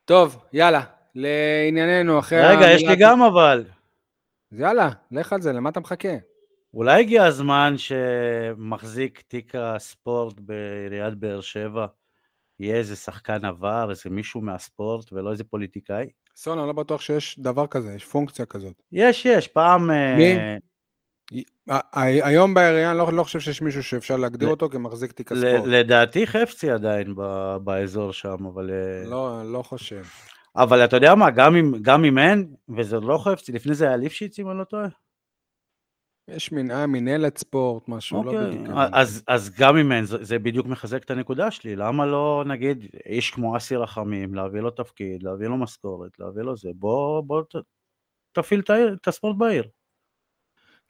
[0.05, 0.81] טוב, יאללה,
[1.15, 2.41] לענייננו, אחרי...
[2.41, 3.65] רגע, יש לי גם אבל.
[4.55, 6.15] אז יאללה, לך על זה, למה אתה מחכה?
[6.73, 11.85] אולי הגיע הזמן שמחזיק תיק הספורט בעיריית באר שבע,
[12.59, 16.09] יהיה איזה שחקן עבר, איזה מישהו מהספורט ולא איזה פוליטיקאי?
[16.35, 18.81] סול, אני לא בטוח שיש דבר כזה, יש פונקציה כזאת.
[18.91, 19.91] יש, יש, פעם...
[19.91, 20.37] אה, מי?
[22.01, 25.63] היום בעירייה אני לא, לא חושב שיש מישהו שאפשר להגדיר אותו כמחזיק תיק הספורט.
[25.67, 27.15] לדעתי חפצי עדיין
[27.63, 28.69] באזור שם, אבל...
[28.71, 30.03] אה, לא, לא חושב.
[30.55, 33.97] אבל אתה יודע מה, גם אם, גם אם אין, וזה לא חפצי, לפני זה היה
[33.97, 34.87] ליפשיץ, אם אני לא טועה.
[36.27, 38.77] יש מין, אה, מנהלת ספורט, משהו, לא אוקיי, בדיוק.
[38.93, 42.85] אז, אז גם אם אין, זה, זה בדיוק מחזק את הנקודה שלי, למה לא נגיד
[43.05, 47.41] איש כמו אסי רחמים, להביא לו תפקיד, להביא לו משכורת, להביא לו זה, בוא, בוא
[47.41, 47.55] ת,
[48.31, 48.61] תפעיל
[48.93, 49.67] את, הספורט בעיר.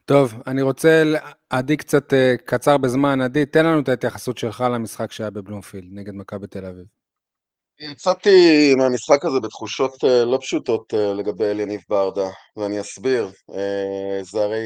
[0.06, 1.04] טוב, אני רוצה,
[1.50, 6.14] עדי קצת אה, קצר בזמן, עדי, תן לנו את ההתייחסות שלך למשחק שהיה בבלומפילד נגד
[6.14, 6.86] מכבי תל אביב.
[7.80, 13.32] יצאתי מהמשחק הזה בתחושות אה, לא פשוטות אה, לגבי אליניב ברדה, ואני אסביר.
[13.54, 14.64] אה, זה הרי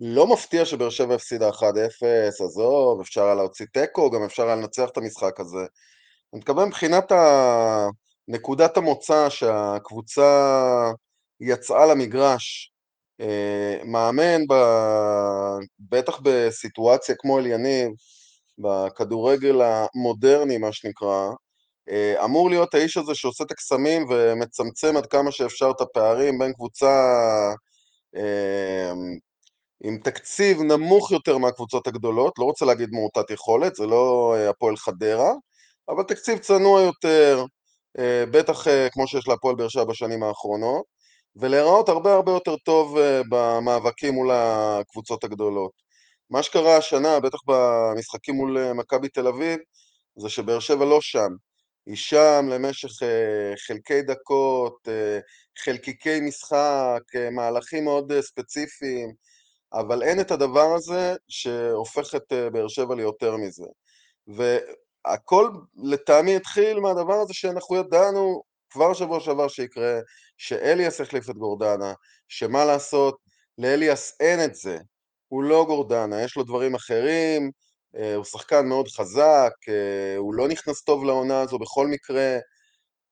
[0.00, 1.62] לא מפתיע שבאר שבע הפסידה 1-0,
[2.44, 5.58] עזוב, אפשר היה להוציא תיקו, גם אפשר היה לנצח את המשחק הזה.
[6.32, 7.12] אני מתכוון מבחינת
[8.28, 10.90] נקודת המוצא שהקבוצה
[11.40, 12.72] יצאה למגרש,
[13.84, 14.54] מאמן, ב...
[15.80, 17.90] בטח בסיטואציה כמו אליניב,
[18.58, 21.30] בכדורגל המודרני מה שנקרא,
[22.24, 26.88] אמור להיות האיש הזה שעושה את הקסמים ומצמצם עד כמה שאפשר את הפערים בין קבוצה
[28.16, 28.92] אה,
[29.84, 34.76] עם תקציב נמוך יותר מהקבוצות הגדולות, לא רוצה להגיד מעוטת יכולת, זה לא אה, הפועל
[34.76, 35.32] חדרה,
[35.88, 37.44] אבל תקציב צנוע יותר,
[37.98, 40.84] אה, בטח אה, כמו שיש להפועל באר שבע בשנים האחרונות,
[41.36, 45.72] ולהיראות הרבה הרבה יותר טוב אה, במאבקים מול הקבוצות הגדולות.
[46.30, 49.58] מה שקרה השנה, בטח במשחקים מול אה, מכבי תל אביב,
[50.16, 51.28] זה שבאר שבע לא שם.
[51.86, 55.18] היא שם למשך אה, חלקי דקות, אה,
[55.58, 59.12] חלקיקי משחק, אה, מהלכים מאוד ספציפיים,
[59.72, 63.66] אבל אין את הדבר הזה שהופך את באר שבע ליותר מזה.
[64.26, 70.00] והכל לטעמי התחיל מהדבר הזה שאנחנו ידענו כבר שבוע שעבר שיקרה,
[70.36, 71.92] שאליאס החליף את גורדנה,
[72.28, 73.18] שמה לעשות,
[73.58, 74.78] לאליאס אין את זה,
[75.28, 77.50] הוא לא גורדנה, יש לו דברים אחרים,
[78.16, 82.38] הוא שחקן מאוד חזק, אה, הוא לא נכנס טוב לעונה הזו בכל מקרה,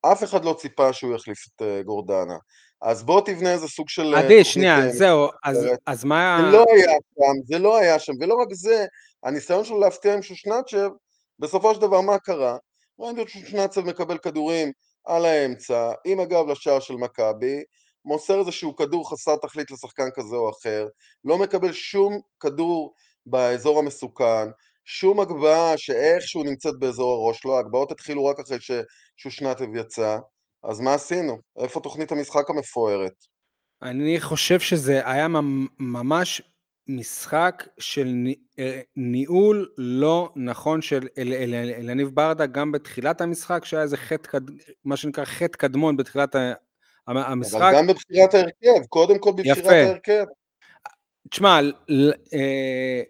[0.03, 2.37] אף אחד לא ציפה שהוא יחליף את אה, גורדנה.
[2.83, 4.15] אז בוא תבנה איזה סוג של...
[4.15, 5.67] אה, עדי, שנייה, אה, זהו, אז.
[5.87, 6.39] אז מה...
[6.45, 8.87] זה לא היה שם, זה לא היה שם, ולא רק זה,
[9.25, 10.91] הניסיון שלו להפתיע עם שושנצ'ב,
[11.39, 12.57] בסופו של דבר מה קרה?
[12.99, 14.73] ראינו את שושנצ'ב מקבל כדורים
[15.05, 17.63] על האמצע, עם הגב לשער של מכבי,
[18.05, 20.89] מוסר איזשהו כדור חסר תכלית לשחקן כזה או אחר,
[21.25, 22.95] לא מקבל שום כדור
[23.27, 24.49] באזור המסוכן,
[24.91, 30.19] שום הגבהה שאיכשהו נמצאת באזור הראש שלו, ההגבהות התחילו רק אחרי ששושנצ'ב יצא,
[30.65, 31.39] אז מה עשינו?
[31.59, 33.13] איפה תוכנית המשחק המפוארת?
[33.83, 36.43] אני חושב שזה היה ממ- ממש
[36.89, 38.09] משחק של
[38.59, 43.97] אה, ניהול לא נכון של אל- אל- אל- אלניב ברדה, גם בתחילת המשחק, שהיה איזה
[43.97, 44.51] חטא, קד-
[44.85, 46.37] מה שנקרא חטא קדמון בתחילת
[47.07, 47.61] המשחק.
[47.61, 49.71] אבל גם בבחירת ההרכב, קודם כל בבחירת יפה.
[49.73, 50.25] ההרכב.
[51.31, 51.61] תשמע,
[52.35, 53.03] אה,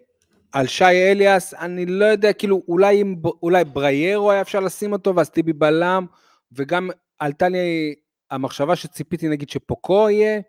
[0.51, 3.03] על שי אליאס, אני לא יודע, כאילו, אולי,
[3.43, 6.05] אולי בריירו היה אפשר לשים אותו, ואז טיבי בלם,
[6.51, 7.95] וגם עלתה לי
[8.31, 10.41] המחשבה שציפיתי, נגיד, שפוקו יהיה.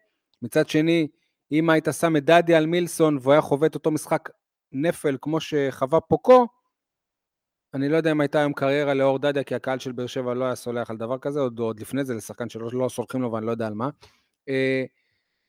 [0.42, 1.08] מצד שני,
[1.52, 4.28] אם היית שם את דדי על מילסון, והוא היה חווה את אותו משחק
[4.72, 6.46] נפל כמו שחווה פוקו,
[7.74, 10.44] אני לא יודע אם הייתה היום קריירה לאור דדיה, כי הקהל של באר שבע לא
[10.44, 13.46] היה סולח על דבר כזה, עוד, עוד לפני זה, לשחקן שלא לא סולחים לו ואני
[13.46, 13.90] לא יודע על מה.
[14.48, 14.84] אה,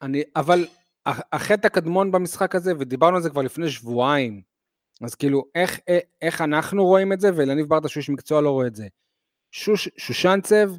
[0.02, 0.66] אני, אבל
[1.06, 4.42] החטא הקדמון במשחק הזה, ודיברנו על זה כבר לפני שבועיים,
[5.02, 8.50] אז כאילו, איך, אה, איך אנחנו רואים את זה, ולניב ברדה שהוא איש מקצוע לא
[8.50, 8.88] רואה את זה.
[9.52, 10.72] שוש, שושנצב,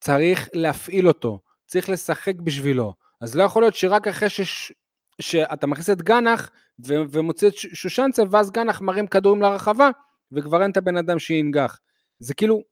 [0.00, 2.94] צריך להפעיל אותו, צריך לשחק בשבילו.
[3.20, 4.72] אז לא יכול להיות שרק אחרי שש,
[5.20, 6.50] שאתה מכניס את גנח
[6.86, 9.90] ו, ומוציא את שושנצב, ואז גנח מרים כדורים לרחבה,
[10.32, 11.78] וכבר אין את הבן אדם שינגח.
[12.18, 12.62] זה כאילו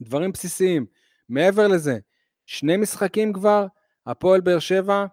[0.00, 0.86] דברים בסיסיים.
[1.28, 1.98] מעבר לזה,
[2.46, 3.66] שני משחקים כבר,
[4.06, 5.06] הפועל באר שבע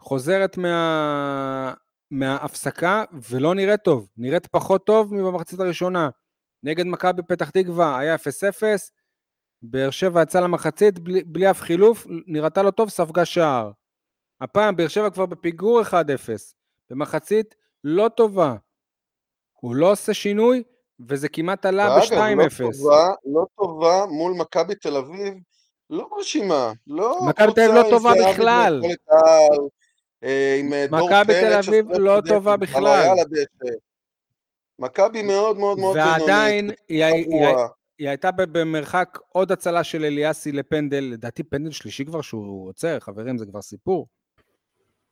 [0.00, 1.74] חוזרת מה...
[2.10, 6.08] מההפסקה ולא נראית טוב, נראית פחות טוב מבמחצית הראשונה.
[6.62, 8.18] נגד מכבי פתח תקווה היה 0-0,
[9.62, 13.70] באר שבע יצא למחצית בלי, בלי אף חילוף, נראתה לו טוב, ספגה שער.
[14.40, 15.92] הפעם באר שבע כבר בפיגור 1-0,
[16.90, 18.54] במחצית לא טובה.
[19.52, 20.62] הוא לא עושה שינוי,
[21.08, 22.12] וזה כמעט עלה ב-2-0.
[22.12, 25.34] ואגב, לא טובה, לא טובה מול מכבי תל אביב,
[25.90, 28.82] לא מרשימה, לא מכבי תל אביב לא טובה בכלל.
[29.12, 29.18] אה,
[30.24, 30.86] אה.
[30.90, 33.14] מכבי תל אביב לא טובה בכלל.
[34.78, 36.20] מכבי מאוד מאוד מאוד בינונית.
[36.20, 37.04] ועדיין, היא,
[37.98, 43.38] היא, הייתה במרחק עוד הצלה של אליאסי לפנדל, לדעתי פנדל שלישי כבר שהוא עוצר, חברים,
[43.38, 44.06] זה כבר סיפור.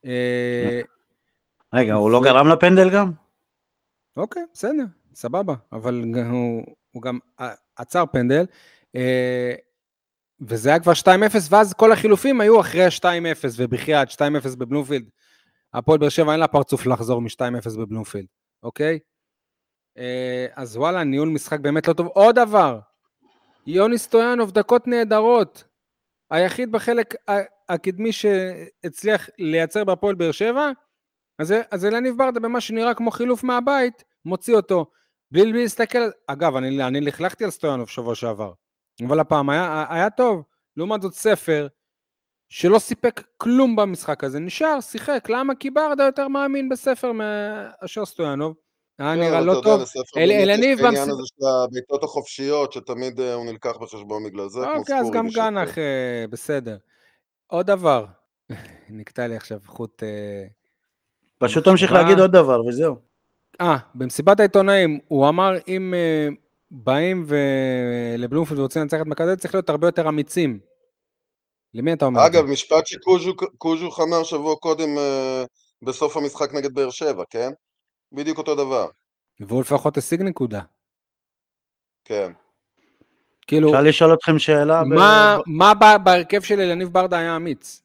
[0.05, 0.81] אה,
[1.75, 3.13] רגע, הוא לא גרם לפנדל גם?
[4.17, 4.85] אוקיי, בסדר,
[5.15, 7.19] סבבה, אבל הוא, הוא גם
[7.77, 8.45] עצר פנדל,
[10.49, 11.07] וזה היה כבר 2-0,
[11.51, 15.09] ואז כל החילופים היו אחרי ה-2-0, ובחייאת 2-0 בבלומפילד.
[15.75, 18.27] הפועל באר שבע אין לה פרצוף לחזור מ-2-0 בבלומפילד,
[18.63, 18.99] אוקיי?
[19.99, 22.07] אה, אז וואלה, ניהול משחק באמת לא טוב.
[22.07, 22.79] עוד דבר,
[23.67, 25.65] יוני סטויאנוב, דקות נהדרות.
[26.31, 27.15] היחיד בחלק
[27.69, 30.71] הקדמי שהצליח לייצר בהפועל באר שבע,
[31.39, 34.87] אז, אז אלניב ברדה במה שנראה כמו חילוף מהבית, מוציא אותו.
[35.31, 38.53] בלי להסתכל, אגב, אני, אני לכלכתי על סטויאנוב שבוע שעבר.
[39.03, 40.43] אבל הפעם היה, היה טוב.
[40.77, 41.67] לעומת זאת ספר,
[42.49, 45.27] שלא סיפק כלום במשחק הזה, נשאר, שיחק.
[45.29, 45.55] למה?
[45.55, 48.55] כי ברדה יותר מאמין בספר מאשר סטויאנוב.
[48.99, 49.83] היה נראה לא טוב.
[50.17, 50.89] אלניב במסיבה...
[50.89, 55.29] העניין הזה של הבעיטות החופשיות, שתמיד אה, הוא נלקח בחשבון בגלל זה, אוקיי, אז גם
[55.29, 56.77] גנח, אה, בסדר.
[57.47, 58.07] עוד דבר,
[58.91, 60.03] נקטע לי עכשיו חוט...
[60.03, 60.45] אה,
[61.39, 62.97] פשוט תמשיך להגיד עוד דבר, וזהו.
[63.61, 65.95] אה, במסיבת העיתונאים, הוא אמר, אם
[66.77, 67.27] באים
[68.19, 70.59] לבלומפילד ורוצים לנצח את מכבי, צריך להיות הרבה יותר אמיצים.
[71.75, 72.27] למי אתה אומר?
[72.27, 75.45] אגב, משפט שקוז'ו אמר שבוע קודם אה,
[75.83, 77.51] בסוף המשחק נגד באר שבע, כן?
[78.13, 78.89] בדיוק אותו דבר.
[79.41, 80.61] והוא לפחות השיג נקודה.
[82.05, 82.33] כן.
[83.47, 83.69] כאילו...
[83.69, 84.83] אפשר לשאול אתכם שאלה?
[84.85, 85.43] מה, ב...
[85.47, 87.83] מה בהרכב של אלניב ברדה היה אמיץ?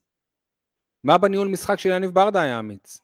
[1.04, 3.02] מה בניהול משחק של אלניב ברדה היה אמיץ?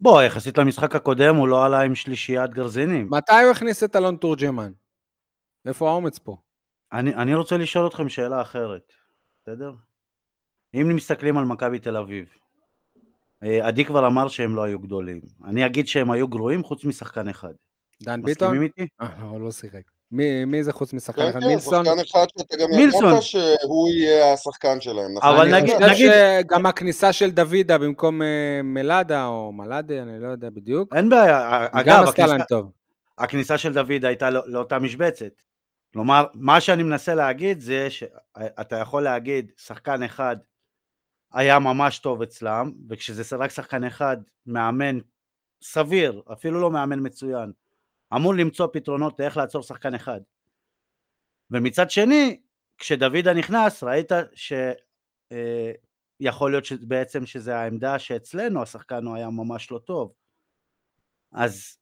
[0.00, 3.08] בוא, יחסית למשחק הקודם הוא לא עלה עם שלישיית גרזינים.
[3.10, 4.72] מתי הוא הכניס את אלון תורג'מן?
[5.66, 6.36] איפה האומץ פה?
[6.92, 8.92] אני, אני רוצה לשאול אתכם שאלה אחרת,
[9.42, 9.72] בסדר?
[10.74, 12.26] אם מסתכלים על מכבי תל אביב,
[13.42, 15.20] אה, עדי כבר אמר שהם לא היו גדולים.
[15.44, 17.52] אני אגיד שהם היו גרועים חוץ משחקן אחד.
[18.02, 18.48] דן ביטון?
[18.48, 18.86] מסכימים איתי?
[19.00, 19.80] אה, הוא לא שיחק.
[20.10, 21.40] מי, מי זה חוץ משחקן כן, אחד?
[21.40, 21.84] כן, מילסון?
[21.84, 23.04] שחקן אחד שאתה גם מילסון.
[23.10, 25.30] ידעת שהוא יהיה השחקן שלהם, נכון?
[25.30, 26.10] אבל אני נגיד- חושב נגיד-
[26.44, 30.94] שגם הכניסה של דוידה במקום אה, מלאדה או מלאדה, אני לא יודע בדיוק.
[30.94, 31.66] אין בעיה.
[31.72, 32.72] גם אגב, עשתה להם הכניסה, טוב.
[33.18, 35.32] הכניסה של דוד הייתה לא- לאותה משבצת.
[35.92, 40.36] כלומר, מה שאני מנסה להגיד זה שאתה יכול להגיד, שחקן אחד
[41.32, 44.98] היה ממש טוב אצלם, וכשזה רק שחקן אחד, מאמן
[45.62, 47.52] סביר, אפילו לא מאמן מצוין,
[48.14, 50.20] אמור למצוא פתרונות לאיך לעצור שחקן אחד.
[51.50, 52.40] ומצד שני,
[52.78, 54.12] כשדוידה נכנס, ראית
[56.20, 60.12] שיכול להיות בעצם שזה העמדה שאצלנו השחקן הוא היה ממש לא טוב.
[61.32, 61.78] אז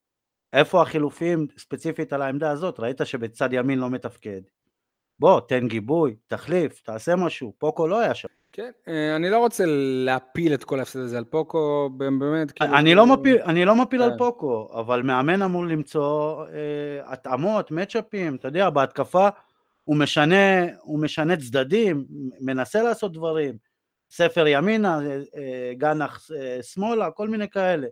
[0.52, 2.80] איפה החילופים ספציפית על העמדה הזאת?
[2.80, 4.40] ראית שבצד ימין לא מתפקד.
[5.18, 7.52] בוא, תן גיבוי, תחליף, תעשה משהו.
[7.58, 8.28] פוקו לא היה שם.
[8.52, 9.64] כן, אה, אני לא רוצה
[10.04, 12.74] להפיל את כל ההפסד הזה על פוקו, באמת, כאילו...
[12.74, 14.18] אני לא מפיל, אני לא מפיל על כן.
[14.18, 19.28] פוקו, אבל מאמן אמור למצוא אה, התאמות, מצ'אפים, אתה יודע, בהתקפה
[19.84, 22.04] הוא משנה, הוא משנה צדדים,
[22.40, 23.56] מנסה לעשות דברים.
[24.10, 27.86] ספר ימינה, אה, אה, גנח אה, שמאלה, כל מיני כאלה.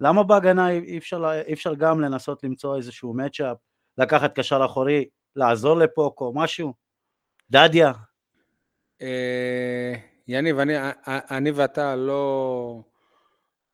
[0.00, 3.56] למה בהגנה אי אפשר, אי אפשר גם לנסות למצוא איזשהו מצ'אפ,
[3.98, 5.04] לקחת קשר אחורי,
[5.36, 6.74] לעזור לפוקו, משהו?
[7.50, 7.92] דדיה.
[9.02, 9.94] אה,
[10.28, 10.74] יניב, אני,
[11.06, 12.80] אני ואתה לא,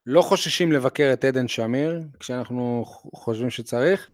[0.07, 4.11] לא חוששים לבקר את עדן שמיר, כשאנחנו חושבים שצריך.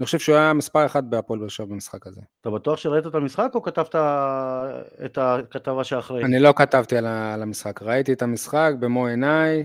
[0.00, 2.20] אני חושב שהוא היה מספר אחת בהפועל באר שבע במשחק הזה.
[2.40, 3.94] אתה בטוח שראית את המשחק או כתבת
[5.04, 6.24] את הכתבה שאחרי?
[6.24, 9.64] אני לא כתבתי על המשחק, ראיתי את המשחק במו עיניי,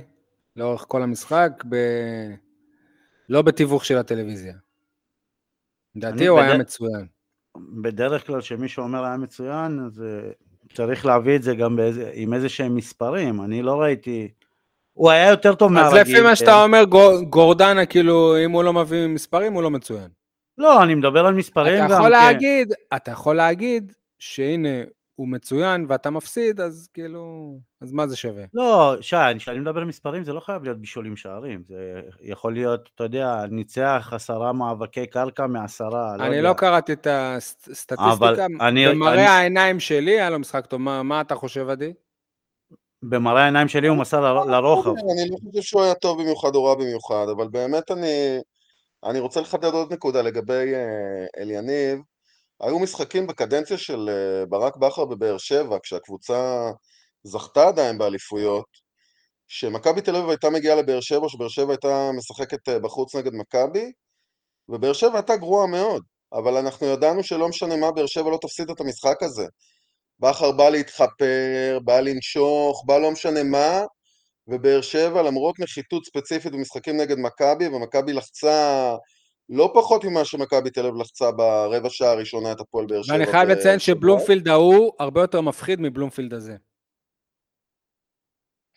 [0.58, 1.76] לאורך כל המשחק, ב...
[3.30, 4.54] לא בתיווך של הטלוויזיה.
[5.96, 6.46] לדעתי הוא בד...
[6.46, 7.08] היה מצוין.
[7.82, 10.32] בדרך כלל כשמישהו אומר היה מצוין, אז אה,
[10.74, 14.28] צריך להביא את זה גם באיזה, עם איזה שהם מספרים, אני לא ראיתי...
[14.94, 16.02] הוא היה יותר טוב מהרגיל.
[16.02, 16.84] אז לפי מה שאתה אומר,
[17.30, 20.08] גורדנה, כאילו, אם הוא לא מביא מספרים, הוא לא מצוין.
[20.58, 22.12] לא, אני מדבר על מספרים אתה גם, יכול כן.
[22.12, 24.70] להגיד, אתה יכול להגיד שהנה,
[25.18, 28.44] הוא מצוין ואתה מפסיד, אז כאילו, אז מה זה שווה?
[28.54, 31.76] לא, שי, כשאני מדבר מספרים זה לא חייב להיות בישולים שערים, זה
[32.22, 36.50] יכול להיות, אתה יודע, ניצח עשרה מאבקי קרקע מעשרה, לא אני יודע.
[36.50, 41.22] לא קראתי את הסטטיסטיקה, אני- במראה אני- העיניים שלי היה לו משחק טוב, מה מה
[41.22, 41.94] אתה חושב, עדי?
[43.04, 44.90] במראה העיניים שלי הוא מסר ל- לרוחב.
[44.90, 48.38] אני לא חושב שהוא היה טוב במיוחד או רע במיוחד, אבל באמת אני,
[49.04, 52.00] אני רוצה לחדד עוד נקודה לגבי אה, אליניב.
[52.62, 56.72] היו משחקים בקדנציה של אה, ברק בכר בבאר שבע, כשהקבוצה
[57.24, 58.88] זכתה עדיין באליפויות,
[59.48, 63.92] שמכבי תל אביב הייתה מגיעה לבאר שבע, שבאר שבע הייתה משחקת אה, בחוץ נגד מכבי,
[64.70, 68.70] ובאר שבע הייתה גרועה מאוד, אבל אנחנו ידענו שלא משנה מה, באר שבע לא תפסיד
[68.70, 69.46] את המשחק הזה.
[70.20, 73.82] בכר בא להתחפר, בא לנשוך, בא לא משנה מה,
[74.48, 78.96] ובאר שבע למרות נחיתות ספציפית במשחקים נגד מכבי, ומכבי לחצה
[79.50, 83.16] לא פחות ממה שמכבי תל אביב לחצה ברבע שעה הראשונה את הפועל באר שבע.
[83.16, 86.56] ואני חייב לציין שבלומפילד ההוא הרבה יותר מפחיד מבלומפילד הזה.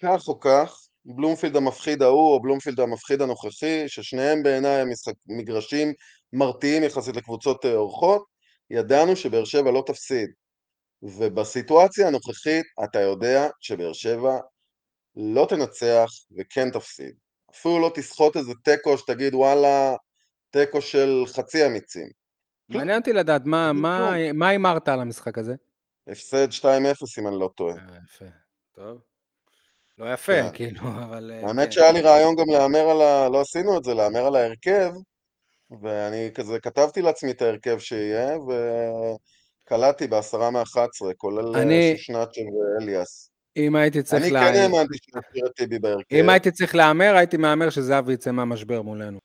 [0.03, 4.85] כך או כך, בלומפילד המפחיד ההוא או בלומפילד המפחיד הנוכחי, ששניהם בעיניי
[5.27, 5.93] מגרשים
[6.33, 8.25] מרתיעים יחסית לקבוצות אה, אורחות,
[8.71, 10.31] ידענו שבאר שבע לא תפסיד.
[11.03, 14.39] ובסיטואציה הנוכחית אתה יודע שבאר שבע
[15.17, 17.15] לא תנצח וכן תפסיד.
[17.51, 19.97] אפילו לא תסחוט איזה תיקו שתגיד וואלה,
[20.51, 22.09] תיקו של חצי אמיצים.
[22.69, 25.55] מעניין אותי לדעת, מה הימרת על המשחק הזה?
[26.09, 26.65] הפסד 2-0
[27.19, 27.75] אם אני לא טועה.
[27.75, 28.25] אה, יפה,
[28.75, 28.99] טוב.
[29.99, 30.49] לא יפה, כן.
[30.55, 31.31] כאילו, אבל...
[31.35, 31.73] אה, האמת כן.
[31.73, 33.29] שהיה לי רעיון גם להמר על ה...
[33.29, 34.93] לא עשינו את זה, להמר על ההרכב,
[35.83, 38.37] ואני כזה כתבתי לעצמי את ההרכב שיהיה,
[39.67, 41.95] וקלעתי בעשרה מאחת עשרה, כולל אה, אני...
[41.97, 43.31] שושנצ'ה ואליאס.
[43.57, 44.25] אם הייתי צריך...
[44.25, 46.17] אני כן האמנתי שנשאיר את טיבי בהרכב.
[46.17, 49.19] אם הייתי צריך להמר, הייתי מהמר שזהבי יצא מהמשבר מולנו,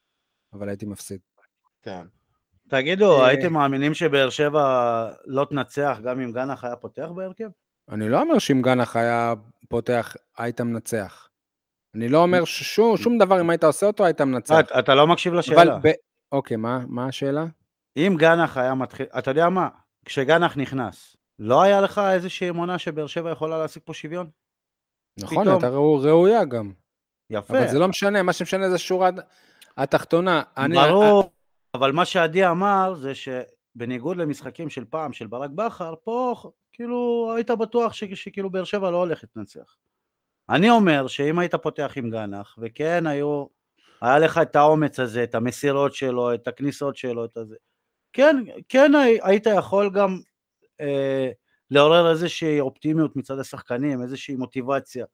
[0.58, 1.20] אבל הייתי מפסיד.
[1.82, 2.06] כן.
[2.70, 7.50] תגידו, הייתם מאמינים שבאר שבע לא תנצח גם אם גנח היה פותח בהרכב?
[7.90, 9.34] אני לא אומר שאם גנח היה
[9.70, 11.30] פותח, היית מנצח.
[11.96, 14.60] אני לא אומר ששום שום דבר, אם היית עושה אותו, היית מנצח.
[14.60, 15.78] אתה, אתה לא מקשיב לשאלה.
[15.84, 15.92] ב...
[16.32, 17.46] אוקיי, מה, מה השאלה?
[17.98, 19.70] אם גנח היה מתחיל, אתה יודע מה,
[20.06, 24.30] כשגנח נכנס, לא היה לך איזושהי אמונה שבאר שבע יכולה להשיג פה שוויון?
[25.20, 25.48] נכון, פתאום...
[25.48, 26.72] הייתה ראו, ראויה גם.
[27.30, 27.60] יפה.
[27.60, 29.10] אבל זה לא משנה, מה שמשנה זה שורה
[29.78, 30.44] התחתונה.
[30.74, 31.30] ברור, אני...
[31.74, 36.36] אבל מה שעדי אמר זה שבניגוד למשחקים של פעם, של ברק בכר, פה
[36.74, 39.78] כאילו היית בטוח ש, שכאילו באר שבע לא הולכת לנצח.
[40.50, 43.46] אני אומר שאם היית פותח עם גנח, וכן היו,
[44.02, 47.56] היה לך את האומץ הזה, את המסירות שלו, את הכניסות שלו, את הזה,
[48.14, 48.92] כן, כן
[49.24, 50.20] היית יכול גם
[50.82, 51.30] אה,
[51.72, 55.06] לעורר איזושהי אופטימיות מצד השחקנים, איזושהי מוטיבציה.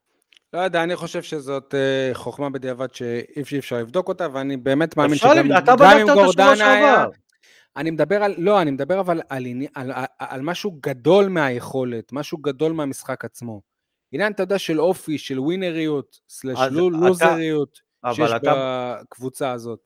[0.54, 5.16] לא יודע, אני חושב שזאת uh, חוכמה בדיעבד שאי אפשר לבדוק אותה, ואני באמת מאמין
[5.16, 7.06] שגם אתה גם אם גורדן היה...
[7.78, 12.38] אני מדבר על, לא, אני מדבר אבל על, על, על, על משהו גדול מהיכולת, משהו
[12.38, 13.62] גדול מהמשחק עצמו.
[14.12, 17.80] עניין, אתה יודע, של אופי, של ווינריות, סלש לוזריות,
[18.14, 19.80] שיש אתה, בקבוצה הזאת.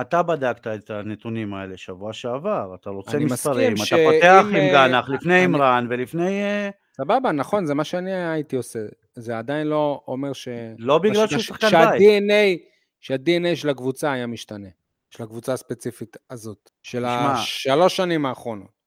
[0.00, 5.08] אתה בדקת את הנתונים האלה שבוע שעבר, אתה רוצה מספרים, אתה פותח עם אה, גנח,
[5.08, 6.42] לפני אימרן ולפני...
[6.42, 8.78] אה, סבבה, נכון, זה מה שאני הייתי עושה.
[9.20, 10.48] זה עדיין לא אומר ש...
[10.78, 12.62] לא בגלל שהוא שחקן בית.
[13.00, 14.68] שה-DNA של הקבוצה היה משתנה.
[15.10, 18.80] של הקבוצה הספציפית הזאת, של שמה, השלוש שנים האחרונות.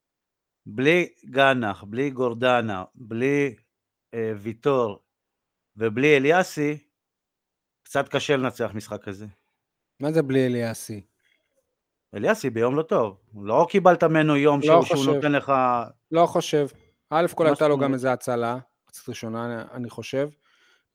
[0.66, 3.56] בלי גנח, בלי גורדנה, בלי
[4.14, 5.00] אה, ויטור
[5.78, 6.78] ובלי אליאסי,
[7.84, 9.26] קצת קשה לנצח משחק כזה.
[10.00, 11.02] מה זה בלי אליאסי?
[12.16, 13.18] אליאסי ביום לא טוב.
[13.42, 15.54] לא קיבלת ממנו יום לא שהוא, שהוא נותן לך...
[16.12, 16.68] לא חושב.
[17.10, 18.58] א' כל הייתה לו גם איזה הצלה,
[18.94, 20.30] קצת ראשונה אני חושב.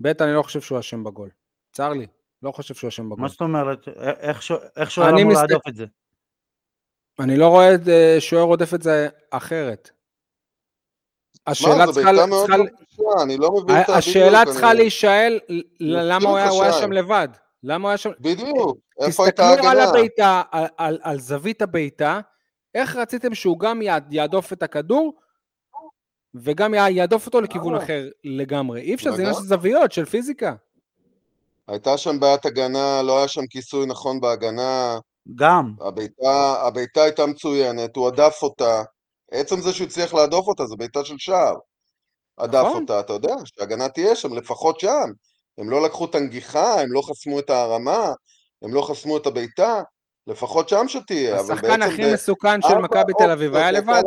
[0.01, 1.31] ב' אני לא חושב שהוא אשם בגול.
[1.73, 2.07] צר לי.
[2.43, 3.21] לא חושב שהוא אשם בגול.
[3.23, 3.89] מה זאת אומרת?
[4.77, 5.41] איך שוער אמור מסת...
[5.41, 5.87] להדוף את זה?
[7.19, 9.91] אני לא רואה את אה, שוער רודף את זה אחרת.
[11.47, 12.13] השאלה צריכה...
[12.13, 12.25] לא
[13.23, 15.39] אני לא מבין את השאלה צריכה להישאל
[15.81, 17.29] למה הוא היה שם לבד.
[17.63, 18.11] למה הוא היה שם...
[18.21, 19.63] בדיוק, איפה הייתה ההגנה?
[19.63, 22.21] תסתכלו על הביתה, על, על, על זווית הביתה,
[22.75, 23.81] איך רציתם שהוא גם
[24.11, 25.19] יעדוף את הכדור,
[26.35, 28.81] וגם יעדוף אותו לכיוון אחר לגמרי.
[28.81, 30.55] אי אפשר, זה עניין של זוויות, של פיזיקה.
[31.69, 34.99] הייתה שם בעיית הגנה, לא היה שם כיסוי נכון בהגנה.
[35.35, 35.75] גם.
[35.81, 38.83] הביתה, הביתה הייתה מצוינת, הוא הדף אותה.
[39.31, 41.55] עצם זה שהוא הצליח להדוף אותה, זו ביתה של שער.
[42.39, 42.83] הדף נכון.
[42.83, 45.11] אותה, אתה יודע, שההגנה תהיה שם, לפחות שם.
[45.59, 48.13] הם לא לקחו את הנגיחה, הם לא חסמו את הרמה,
[48.63, 49.83] הם לא חסמו את הביתה,
[50.27, 51.41] לפחות שם שתהיה.
[51.41, 52.13] השחקן הכי ב...
[52.13, 54.03] מסוכן של מכבי תל אביב היה לבד.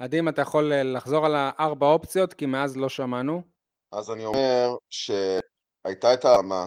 [0.00, 3.42] עדי, אם אתה יכול לחזור על הארבע אופציות, כי מאז לא שמענו.
[3.92, 6.66] אז אני אומר שהייתה את הרמה,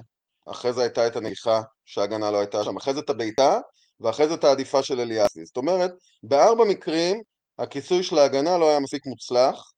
[0.51, 3.60] אחרי זה הייתה את הנגיחה, שההגנה לא הייתה שם, אחרי זה את הבעיטה,
[3.99, 5.45] ואחרי זה את העדיפה של אליאסי.
[5.45, 5.91] זאת אומרת,
[6.24, 7.22] בארבע מקרים
[7.60, 9.72] הכיסוי של ההגנה לא היה מספיק מוצלח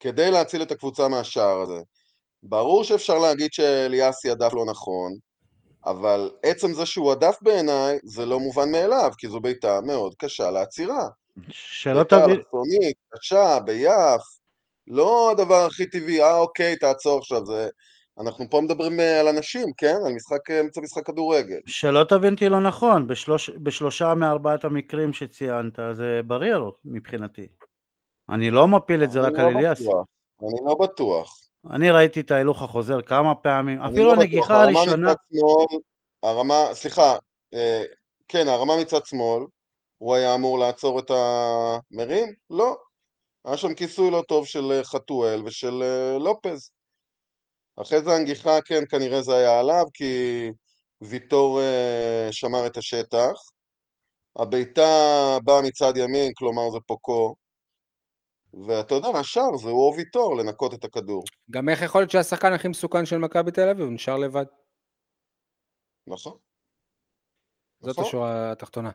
[0.00, 1.80] כדי להציל את הקבוצה מהשער הזה.
[2.42, 5.12] ברור שאפשר להגיד שאליאסי הדף לא נכון,
[5.86, 10.50] אבל עצם זה שהוא הדף בעיניי זה לא מובן מאליו, כי זו בעיטה מאוד קשה
[10.50, 11.08] לעצירה.
[11.48, 12.26] שלא תבין...
[12.26, 14.22] בעיטה אלכסונית, קשה, ביעף,
[14.86, 17.68] לא הדבר הכי טבעי, אה אוקיי, תעצור עכשיו, זה...
[18.20, 19.96] אנחנו פה מדברים אה, על אנשים, כן?
[20.06, 21.58] על משחק, אמצע אה, משחק כדורגל.
[21.66, 27.46] שלא תבין אותי לא נכון, בשלוש, בשלושה מארבעת המקרים שציינת זה בריירו מבחינתי.
[28.30, 29.80] אני לא מפיל את זה רק לא על אליאס.
[29.80, 31.40] אני לא בטוח.
[31.70, 35.12] אני ראיתי את ההילוך החוזר כמה פעמים, אפילו לא הנגיחה הראשונה...
[35.32, 35.80] שמאל,
[36.22, 37.16] הרמה, סליחה,
[37.54, 37.82] אה,
[38.28, 39.44] כן, הרמה מצד שמאל,
[40.04, 42.34] הוא היה אמור לעצור את המרים?
[42.50, 42.76] לא.
[43.44, 46.70] היה שם כיסוי לא טוב של אה, חתואל ושל אה, לופז.
[47.80, 50.04] אחרי זה הנגיחה, כן, כנראה זה היה עליו, כי
[51.00, 51.60] ויטור
[52.30, 53.32] שמר את השטח.
[54.38, 54.82] הבעיטה
[55.44, 57.34] באה מצד ימין, כלומר זה פוקו,
[58.66, 61.24] ואתה יודע, השאר זה הוא או ויטור לנקות את הכדור.
[61.50, 64.46] גם איך יכול להיות שהשחקן הכי מסוכן של מכבי תל אביב, נשאר לבד.
[66.06, 66.36] נכון.
[67.80, 68.04] זאת נכון.
[68.04, 68.90] השורה התחתונה.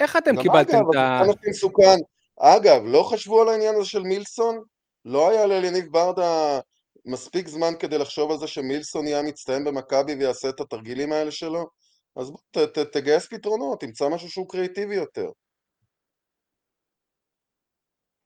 [0.00, 1.22] איך אתם קיבלתם את ה...
[1.48, 1.96] מסוכן.
[2.40, 4.62] אגב, לא חשבו על העניין הזה של מילסון?
[5.04, 6.60] לא היה לאליניב ברדה
[7.04, 11.68] מספיק זמן כדי לחשוב על זה שמילסון יהיה מצטיין במכבי ויעשה את התרגילים האלה שלו?
[12.16, 15.30] אז בוא, ת, ת, תגייס פתרונות, תמצא משהו שהוא קריאיטיבי יותר.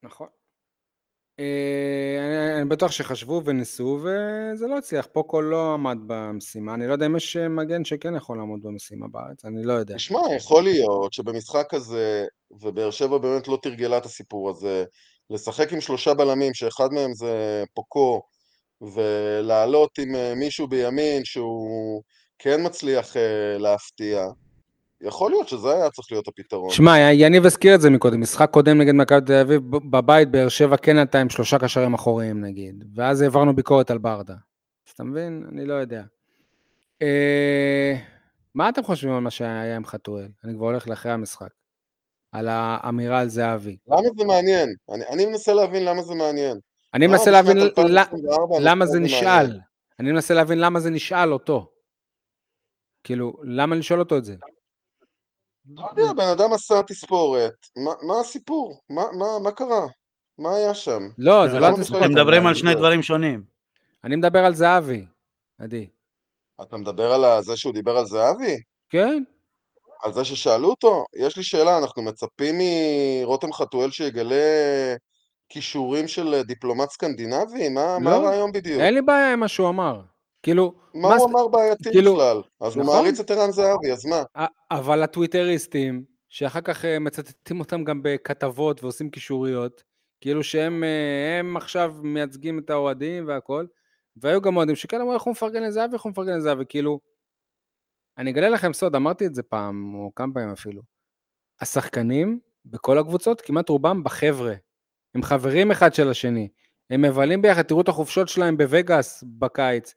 [0.02, 0.28] נכון.
[1.40, 7.06] אה, אני בטוח שחשבו וניסו וזה לא הצליח, פוקו לא עמד במשימה, אני לא יודע
[7.06, 9.94] אם יש מגן שכן יכול לעמוד במשימה בארץ, אני לא יודע.
[9.94, 14.84] תשמע, יכול להיות שבמשחק הזה, ובאר שבע באמת לא תרגלה את הסיפור הזה,
[15.30, 18.22] לשחק עם שלושה בלמים, שאחד מהם זה פוקו,
[18.80, 22.02] ולעלות עם אה, מישהו בימין שהוא
[22.38, 24.26] כן מצליח אה, להפתיע,
[25.04, 26.70] יכול להיות שזה היה צריך להיות הפתרון.
[26.70, 30.76] שמע, יניב הזכיר את זה מקודם, משחק קודם נגד מכבי תל אביב, בבית באר שבע
[30.76, 34.34] כן הייתה עם שלושה קשרים אחוריים נגיד, ואז העברנו ביקורת על ברדה.
[34.86, 35.46] אז אתה מבין?
[35.52, 36.02] אני לא יודע.
[37.02, 37.94] אה,
[38.54, 40.28] מה אתם חושבים על מה שהיה עם חתואל?
[40.44, 41.48] אני כבר הולך לאחרי המשחק.
[42.32, 43.76] על האמירה על זהבי.
[43.88, 44.74] למה זה מעניין?
[44.90, 46.58] אני, אני מנסה להבין למה זה מעניין.
[46.94, 47.56] אני מנסה להבין
[48.60, 49.60] למה זה נשאל.
[50.00, 51.70] אני מנסה להבין למה זה נשאל אותו.
[53.04, 54.34] כאילו, למה לשאול אותו את זה?
[55.70, 58.80] לא יודע, בן אדם עשה תספורת, מה הסיפור?
[59.42, 59.86] מה קרה?
[60.38, 61.08] מה היה שם?
[61.18, 62.02] לא, זה לא התספורת.
[62.02, 63.42] אתם מדברים על שני דברים שונים.
[64.04, 65.04] אני מדבר על זהבי,
[65.58, 65.86] עדי.
[66.62, 68.56] אתה מדבר על זה שהוא דיבר על זהבי?
[68.90, 69.22] כן.
[70.02, 71.04] על זה ששאלו אותו?
[71.16, 72.54] יש לי שאלה, אנחנו מצפים
[73.22, 74.94] מרותם חתואל שיגלה
[75.48, 77.68] כישורים של דיפלומט סקנדינבי?
[77.68, 78.10] מה לא.
[78.10, 78.80] הרעיון בדיוק?
[78.80, 80.00] אין לי בעיה עם מה שהוא אמר.
[80.44, 80.74] כאילו...
[80.94, 82.42] מה, מה הוא אמר בעייתי כאילו, בכלל?
[82.60, 82.86] אז נכון?
[82.86, 84.22] הוא מעריץ את ערן זהבי, אז מה?
[84.70, 89.82] אבל הטוויטריסטים, שאחר כך אה, מצטטים אותם גם בכתבות ועושים קישוריות,
[90.20, 93.66] כאילו שהם אה, עכשיו מייצגים את האוהדים והכל,
[94.16, 97.00] והיו גם אוהדים שכאלה אמרו איך הוא מפרגן לזהבי, איך הוא מפרגן לזהבי, כאילו...
[98.18, 100.82] אני אגלה לכם סוד, אמרתי את זה פעם, או כמה פעמים אפילו.
[101.60, 104.54] השחקנים בכל הקבוצות, כמעט רובם בחבר'ה.
[105.14, 106.48] הם חברים אחד של השני.
[106.90, 109.94] הם מבלים ביחד, תראו את החופשות שלהם בווגאס בקיץ.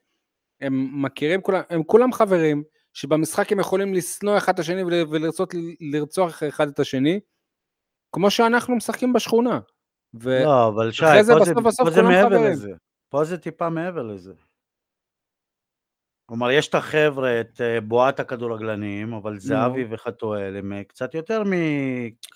[0.62, 6.44] הם מכירים, כולם, הם כולם חברים, שבמשחק הם יכולים לשנוא אחד את השני ולרצות לרצוח
[6.44, 7.20] אחד את השני,
[8.12, 9.60] כמו שאנחנו משחקים בשכונה.
[10.22, 10.40] ו...
[10.44, 12.52] לא, אבל שי, פה, זה, בסוף, בסוף פה זה מעבר חברים.
[12.52, 12.72] לזה.
[13.10, 14.34] פה זה טיפה מעבר לזה.
[16.30, 19.88] כלומר, יש את החבר'ה, את אה, בועת הכדורגלנים, אבל זהבי no.
[19.90, 21.44] וחתואל הם אה, קצת יותר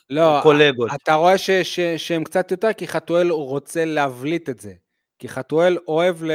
[0.09, 0.89] מקולגות.
[0.89, 4.73] לא, אתה רואה ש, ש, שהם קצת יותר, כי חתואל רוצה להבליט את זה.
[5.19, 6.31] כי חתואל אוהב ל...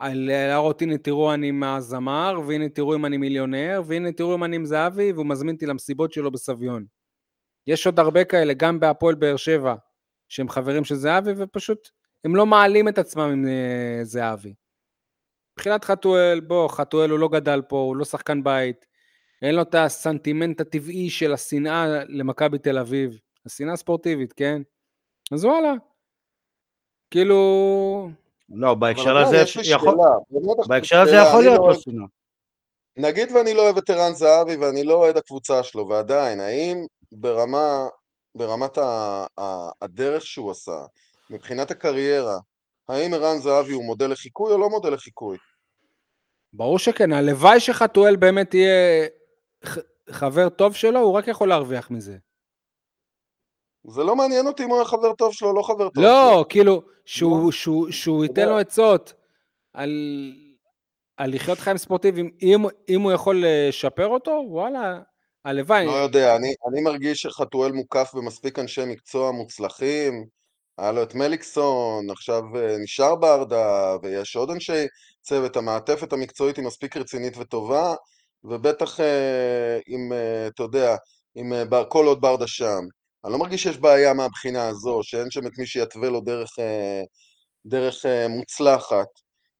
[0.00, 4.64] להראות, הנה תראו אני מהזמר, והנה תראו אם אני מיליונר, והנה תראו אם אני עם
[4.64, 6.84] זהבי, והוא מזמין אותי למסיבות שלו בסביון.
[7.66, 9.74] יש עוד הרבה כאלה, גם בהפועל באר שבע,
[10.28, 11.88] שהם חברים של זהבי, ופשוט
[12.24, 14.54] הם לא מעלים את עצמם עם אה, זהבי.
[15.58, 18.86] מבחינת חתואל, בוא, חתואל הוא לא גדל פה, הוא לא שחקן בית,
[19.42, 24.62] אין לו את הסנטימנט הטבעי של השנאה למכבי תל אביב, השנאה הספורטיבית, כן?
[25.32, 25.72] אז וואלה.
[27.10, 28.10] כאילו,
[28.50, 29.96] לא, בהקשר הזה יכול,
[30.68, 32.06] בהקשר הזה יכול להיות לו שנאה.
[32.96, 37.88] נגיד ואני לא אוהב את ערן זהבי ואני לא אוהד הקבוצה שלו, ועדיין, האם ברמה,
[38.34, 40.84] ברמת ה, ה, הדרך שהוא עשה,
[41.30, 42.38] מבחינת הקריירה,
[42.88, 45.36] האם ערן זהבי הוא מודל לחיקוי או לא מודל לחיקוי?
[46.52, 49.06] ברור שכן, הלוואי שחתואל באמת יהיה
[50.10, 52.16] חבר טוב שלו, הוא רק יכול להרוויח מזה.
[53.86, 56.28] זה לא מעניין אותי אם הוא היה חבר טוב שלו או לא חבר טוב לא,
[56.30, 56.38] שלו.
[56.38, 57.52] לא, כאילו, שהוא, לא.
[57.52, 59.12] שהוא, שהוא ייתן לו עצות
[59.72, 59.90] על,
[61.16, 64.98] על לחיות חיים ספורטיביים, אם, אם הוא יכול לשפר אותו, וואלה,
[65.44, 65.86] הלוואי.
[65.86, 70.26] לא יודע, אני, אני מרגיש שחתואל מוקף במספיק אנשי מקצוע מוצלחים,
[70.78, 74.86] היה לו את מליקסון, עכשיו אה, נשאר ברדה, ויש עוד אנשי
[75.22, 77.94] צוות, המעטפת המקצועית היא מספיק רצינית וטובה,
[78.44, 80.96] ובטח אה, אם, אה, אתה יודע,
[81.36, 81.52] אם
[81.88, 82.80] כל עוד ברדה שם.
[83.28, 87.02] אני לא מרגיש שיש בעיה מהבחינה הזו, שאין שם את מי שיתווה לו דרך, אה,
[87.66, 89.06] דרך אה, מוצלחת.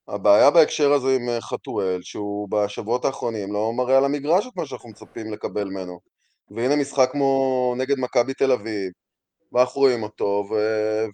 [0.08, 4.66] הבעיה בהקשר הזה עם אה, חתואל, שהוא בשבועות האחרונים לא מראה על המגרש את מה
[4.66, 6.00] שאנחנו מצפים לקבל ממנו.
[6.50, 8.92] והנה משחק כמו נגד מכבי תל אביב,
[9.52, 10.54] ואנחנו רואים אותו, ו...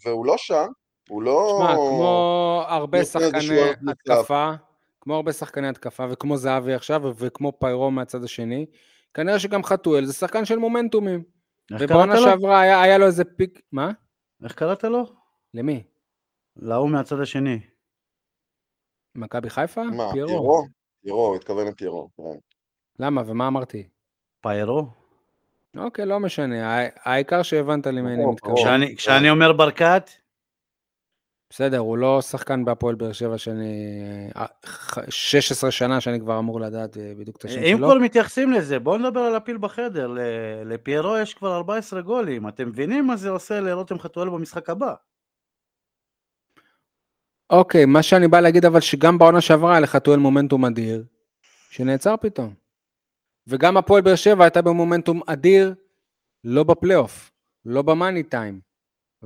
[0.05, 0.67] והוא לא שם.
[1.09, 1.59] הוא לא...
[1.59, 3.61] שמע, כמו הרבה שחקני.
[3.91, 4.53] התקפה,
[5.01, 8.67] כמו הרבה שחקני התקפה, וכמו זהבי עכשיו, וכמו פיירו מהצד השני,
[9.15, 11.34] כנראה שגם חתואל זה שחקן של מומנטומים.
[11.73, 12.17] ובעונה?
[12.17, 13.61] שעברה היה, היה לו איזה פיק...
[13.73, 13.91] מה?
[14.45, 15.05] איך קראת לו?
[15.55, 15.85] למי?
[16.57, 17.61] להוא מהצד השני.
[19.15, 19.83] מכבי חיפה?
[19.83, 20.65] מה, פיירו.
[21.03, 22.09] פירו, הוא התכוון לפירו.
[22.17, 22.23] כן.
[22.99, 23.89] למה, ומה אמרתי?
[24.41, 24.87] פיירו?
[25.77, 28.95] אוקיי, לא משנה, הע- העיקר שהבנת למי אני מתכוון.
[28.97, 30.11] כשאני אומר ברקת,
[31.51, 34.01] בסדר, הוא לא שחקן בהפועל באר שבע שאני...
[34.37, 37.87] אה, ח- 16 שנה שאני כבר אמור לדעת אה, בדיוק את השם אם שלו.
[37.87, 40.15] כבר מתייחסים לזה, בואו נדבר על הפיל בחדר.
[40.65, 42.49] לפיירו יש כבר 14 גולים.
[42.49, 44.95] אתם מבינים מה זה עושה לרותם חתואל במשחק הבא?
[47.51, 51.05] אוקיי, מה שאני בא להגיד אבל שגם בעונה שעברה היה לחתואל מומנטום אדיר,
[51.71, 52.55] שנעצר פתאום.
[53.47, 55.75] וגם הפועל באר שבע הייתה במומנטום אדיר,
[56.45, 57.31] לא בפלייאוף,
[57.65, 58.61] לא במאני טיים.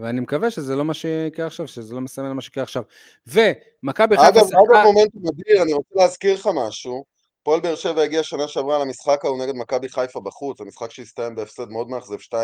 [0.01, 2.82] ואני מקווה שזה לא מה שיקרה עכשיו, שזה לא מסמל מה שיקרה עכשיו.
[3.26, 4.46] ומכבי חיפה אגב.
[4.46, 7.05] אגב מומנטום אדיר, אני רוצה להזכיר לך משהו.
[7.42, 11.68] פועל באר שבע הגיע שנה שעברה למשחק ההוא נגד מכבי חיפה בחוץ, המשחק שהסתיים בהפסד
[11.68, 12.34] מאוד מאכזב 2-0.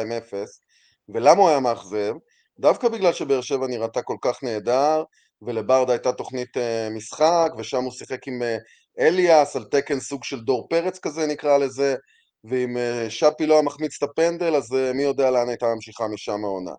[1.09, 2.15] ולמה הוא היה מאכזב?
[2.59, 5.03] דווקא בגלל שבאר שבע נראתה כל כך נהדר,
[5.43, 8.57] ולברדה הייתה תוכנית אה, משחק, ושם הוא שיחק עם אה,
[8.99, 11.97] אליאס על תקן סוג של דור פרץ כזה נקרא לזה,
[12.45, 16.45] ואם אה, שפי לא היה מחמיץ את הפנדל, אז מי יודע לאן הייתה ממשיכה משם
[16.45, 16.75] העונה.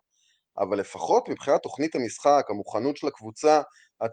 [0.58, 3.60] אבל לפחות מבחינת תוכנית המשחק, המוכנות של הקבוצה,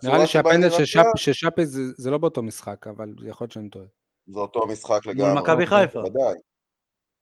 [0.03, 0.69] נראה לי שהפנדל
[1.15, 3.85] של שפי זה, זה לא באותו משחק, אבל יכול להיות שאני טועה.
[4.27, 5.41] זה אותו משחק לגמרי.
[5.41, 6.01] מכבי אוקיי, חיפה.
[6.01, 6.33] בוודאי,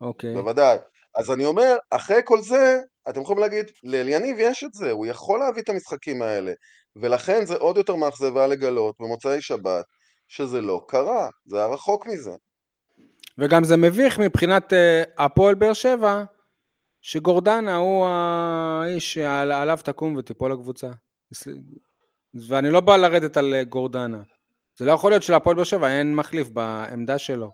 [0.01, 0.33] אוקיי.
[0.33, 0.77] בוודאי.
[1.15, 5.39] אז אני אומר, אחרי כל זה, אתם יכולים להגיד, לאליניב יש את זה, הוא יכול
[5.39, 6.53] להביא את המשחקים האלה.
[6.95, 9.85] ולכן זה עוד יותר מאכזב היה לגלות במוצאי שבת,
[10.27, 12.31] שזה לא קרה, זה היה רחוק מזה.
[13.37, 16.23] וגם זה מביך מבחינת אה, הפועל באר שבע,
[17.01, 20.91] שגורדנה הוא האיש שעליו תקום ותיפול הקבוצה.
[22.47, 24.21] ואני לא בא לרדת על אה, גורדנה.
[24.77, 27.51] זה לא יכול להיות שלהפועל באר שבע אין מחליף בעמדה שלו.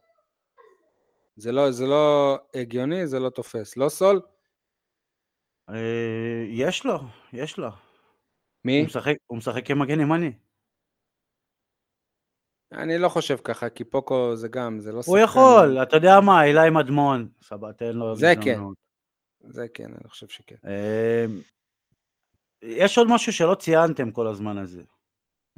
[1.35, 3.77] זה לא, זה לא הגיוני, זה לא תופס.
[3.77, 4.21] לא סול?
[5.69, 6.99] אה, יש לו,
[7.33, 7.69] יש לו.
[8.65, 8.79] מי?
[8.79, 10.31] הוא משחק- הוא משחק כמגן ימני.
[12.71, 16.43] אני לא חושב ככה, כי פוקו זה גם, זה לא הוא יכול, אתה יודע מה,
[16.43, 17.29] אילי מדמון.
[17.41, 18.59] סבבה, תן לו זה כן.
[19.43, 20.55] זה כן, אני חושב שכן.
[20.65, 21.25] אה,
[22.61, 24.83] יש עוד משהו שלא ציינתם כל הזמן הזה.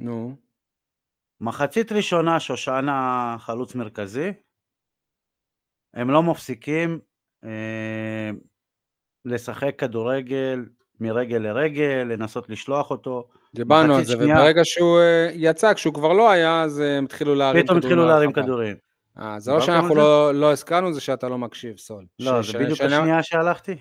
[0.00, 0.36] נו.
[1.40, 4.32] מחצית ראשונה שושנה חלוץ מרכזי,
[5.94, 7.00] הם לא מפסיקים
[7.44, 8.30] אה,
[9.24, 10.64] לשחק כדורגל
[11.00, 13.28] מרגל לרגל, לנסות לשלוח אותו.
[13.54, 17.04] דיברנו על זה, שנייה- וברגע שהוא אה, יצא, כשהוא כבר לא היה, אז אה, הם
[17.04, 18.32] התחילו להרים פתאום התחילו להרים.
[18.32, 18.76] כדורים.
[19.20, 19.94] אה, זה לא שאנחנו?
[19.94, 22.06] לא, לא הזכרנו, זה שאתה לא מקשיב, סול.
[22.18, 23.76] לא, ש- זה בדיוק שאני- השנייה שהלכתי.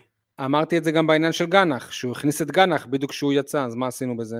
[0.45, 3.75] אמרתי את זה גם בעניין של גנח, שהוא הכניס את גנח בדיוק כשהוא יצא, אז
[3.75, 4.37] מה עשינו בזה?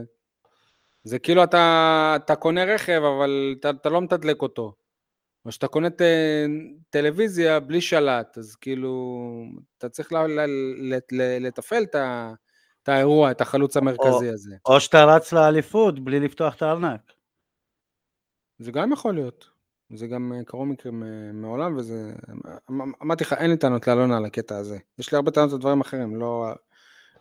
[1.04, 4.74] זה כאילו אתה, אתה קונה רכב, אבל אתה, אתה לא מתדלק אותו.
[5.46, 6.02] או שאתה קונה ט,
[6.90, 9.24] טלוויזיה בלי שלט, אז כאילו,
[9.78, 10.40] אתה צריך ל, ל,
[10.80, 12.34] ל, ל, לתפעל את, ה-
[12.84, 14.56] את האירוע, את החלוץ המרכזי הזה.
[14.66, 17.02] או שאתה רץ לאליפות בלי לפתוח את הארנק.
[18.60, 19.50] זה גם יכול להיות.
[19.94, 22.14] זה גם אה, קרו מקרים אה, מעולם, וזה...
[22.70, 24.78] אמ- אמרתי לך, אין לי טענות לאלונה על הקטע הזה.
[25.00, 26.54] יש לי הרבה טענות על דברים אחרים, לא,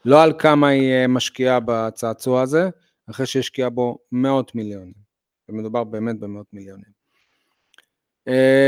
[0.05, 2.69] לא על כמה היא אה, משקיעה בצעצוע הזה,
[3.11, 5.09] אחרי שהשקיעה בו מאות מיליונים.
[5.49, 6.99] ומדובר באמת במאות מיליונים.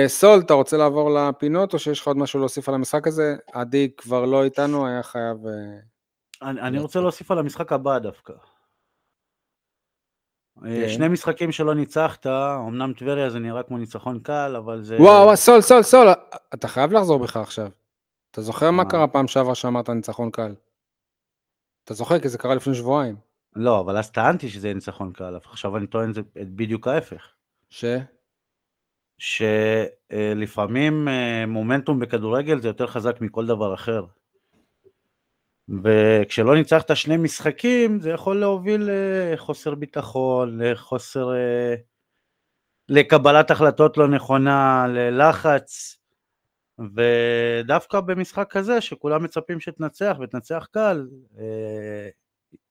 [0.06, 3.36] סול, אתה רוצה לעבור לפינות, או שיש לך עוד משהו להוסיף על המשחק הזה?
[3.52, 5.36] עדי כבר לא איתנו, היה חייב...
[6.42, 8.32] אני, אני רוצה להוסיף על המשחק הבא דווקא.
[10.64, 10.88] אה, כן.
[10.88, 12.26] שני משחקים שלא ניצחת,
[12.68, 14.96] אמנם טבריה זה נראה כמו ניצחון קל, אבל זה...
[14.96, 16.06] וואו, וואו, סול, סול, סול,
[16.54, 17.70] אתה חייב לחזור בך עכשיו.
[18.30, 18.84] אתה זוכר מה?
[18.84, 20.54] קרה פעם שעברה שאמרת ניצחון קל?
[21.84, 23.16] אתה זוכר, כי זה קרה לפני שבועיים.
[23.56, 27.32] לא, אבל אז טענתי שזה יהיה ניצחון קל, עכשיו אני טוען זה בדיוק ההפך.
[27.70, 27.84] ש?
[29.18, 34.04] שלפעמים אה, מומנטום בכדורגל זה יותר חזק מכל דבר אחר.
[35.84, 41.34] וכשלא ניצחת שני משחקים, זה יכול להוביל לחוסר ביטחון, לחוסר...
[41.34, 41.74] אה,
[42.88, 45.96] לקבלת החלטות לא נכונה, ללחץ,
[46.78, 51.08] ודווקא במשחק כזה, שכולם מצפים שתנצח ותנצח קל,
[51.38, 52.08] אה,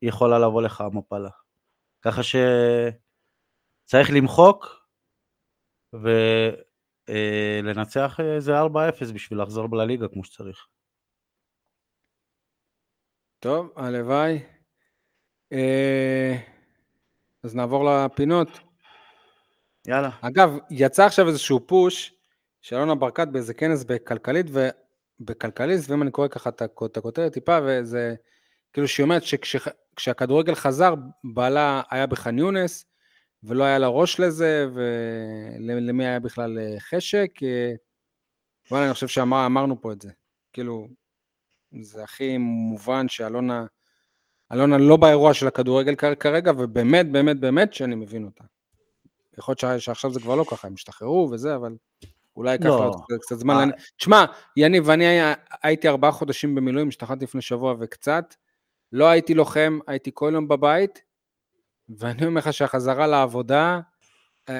[0.01, 1.29] יכולה לבוא לך המפלה.
[2.01, 4.85] ככה שצריך למחוק
[7.09, 10.67] ולנצח איזה 4-0 בשביל לחזור לליגה כמו שצריך.
[13.39, 14.39] טוב, הלוואי.
[15.53, 16.35] אה,
[17.43, 18.59] אז נעבור לפינות.
[19.87, 20.09] יאללה.
[20.21, 22.13] אגב, יצא עכשיו איזשהו פוש
[22.61, 24.45] של אלונה ברקת באיזה כנס בכלכלית,
[25.19, 28.15] ובכלכליסט, ואם אני קורא ככה את הכ- את הכותרת טיפה, וזה
[28.73, 30.93] כאילו שהיא אומרת שכשחברה כשהכדורגל חזר,
[31.33, 32.85] בעלה היה בח'אן יונס,
[33.43, 37.29] ולא היה לה ראש לזה, ולמי היה בכלל חשק.
[38.71, 40.11] וואלה, אני חושב שאמרנו פה את זה.
[40.53, 40.87] כאילו,
[41.81, 43.65] זה הכי מובן שאלונה,
[44.53, 48.43] אלונה לא באירוע של הכדורגל כרגע, ובאמת, באמת, באמת שאני מבין אותה.
[49.37, 51.75] יכול להיות שעכשיו זה כבר לא ככה, הם השתחררו וזה, אבל
[52.35, 52.91] אולי ייקח לא.
[53.09, 53.69] לה קצת זמן.
[53.73, 53.77] אה.
[53.97, 54.25] תשמע,
[54.57, 55.05] יניב, אני
[55.63, 58.35] הייתי ארבעה חודשים במילואים, השתחררתי לפני שבוע וקצת,
[58.91, 61.01] לא הייתי לוחם, הייתי כל יום בבית,
[61.89, 63.79] ואני אומר לך שהחזרה לעבודה,
[64.49, 64.59] אה,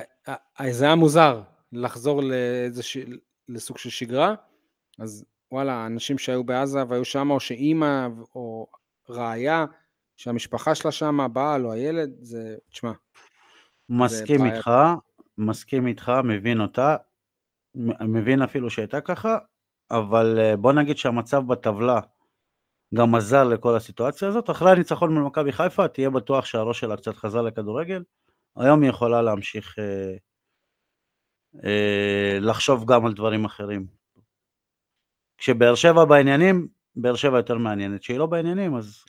[0.59, 1.41] אה, זה היה מוזר
[1.71, 2.21] לחזור
[3.47, 4.35] לסוג של שגרה,
[4.99, 8.67] אז וואלה, אנשים שהיו בעזה והיו שם, או שאימא או
[9.09, 9.65] רעיה,
[10.17, 12.91] שהמשפחה שלה שם, הבעל או הילד, זה, תשמע.
[13.89, 14.71] מסכים איתך,
[15.37, 16.95] מסכים איתך, מבין אותה,
[18.01, 19.37] מבין אפילו שהייתה ככה,
[19.91, 21.99] אבל אה, בוא נגיד שהמצב בטבלה
[22.95, 24.49] גם עזר לכל הסיטואציה הזאת.
[24.49, 28.03] אחרי הניצחון מול מכבי חיפה, תהיה בטוח שהראש שלה קצת חזר לכדורגל.
[28.55, 30.15] היום היא יכולה להמשיך אה,
[31.65, 33.98] אה, לחשוב גם על דברים אחרים.
[35.39, 38.01] כשבאר שבע בעניינים, באר שבע יותר מעניינת.
[38.01, 39.03] כשהיא לא בעניינים, אז...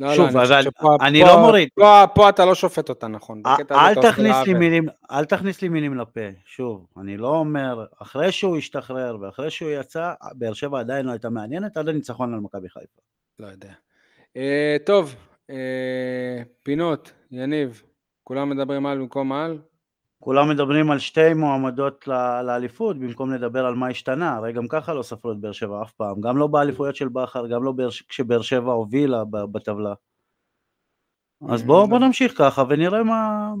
[0.00, 1.68] לא, שוב, לא, אבל שפה, אני פה, לא מוריד.
[1.74, 3.42] פה, פה אתה לא שופט אותה נכון.
[3.70, 8.56] אל תכניס, לי מילים, אל תכניס לי מילים לפה, שוב, אני לא אומר, אחרי שהוא
[8.56, 13.00] השתחרר ואחרי שהוא יצא, באר שבע עדיין לא הייתה מעניינת עד הניצחון על מכבי חיפה.
[13.38, 13.72] לא יודע.
[14.36, 15.14] אה, טוב,
[15.50, 17.82] אה, פינות, יניב,
[18.24, 19.58] כולם מדברים על במקום על?
[20.22, 22.06] כולם מדברים על שתי מועמדות
[22.46, 25.92] לאליפות במקום לדבר על מה השתנה, הרי גם ככה לא ספרו את באר שבע אף
[25.92, 27.72] פעם, גם לא באליפויות של בכר, גם לא
[28.08, 29.94] כשבאר שבע הובילה בטבלה.
[31.48, 33.52] אז בואו בוא נמשיך ככה ונראה מה,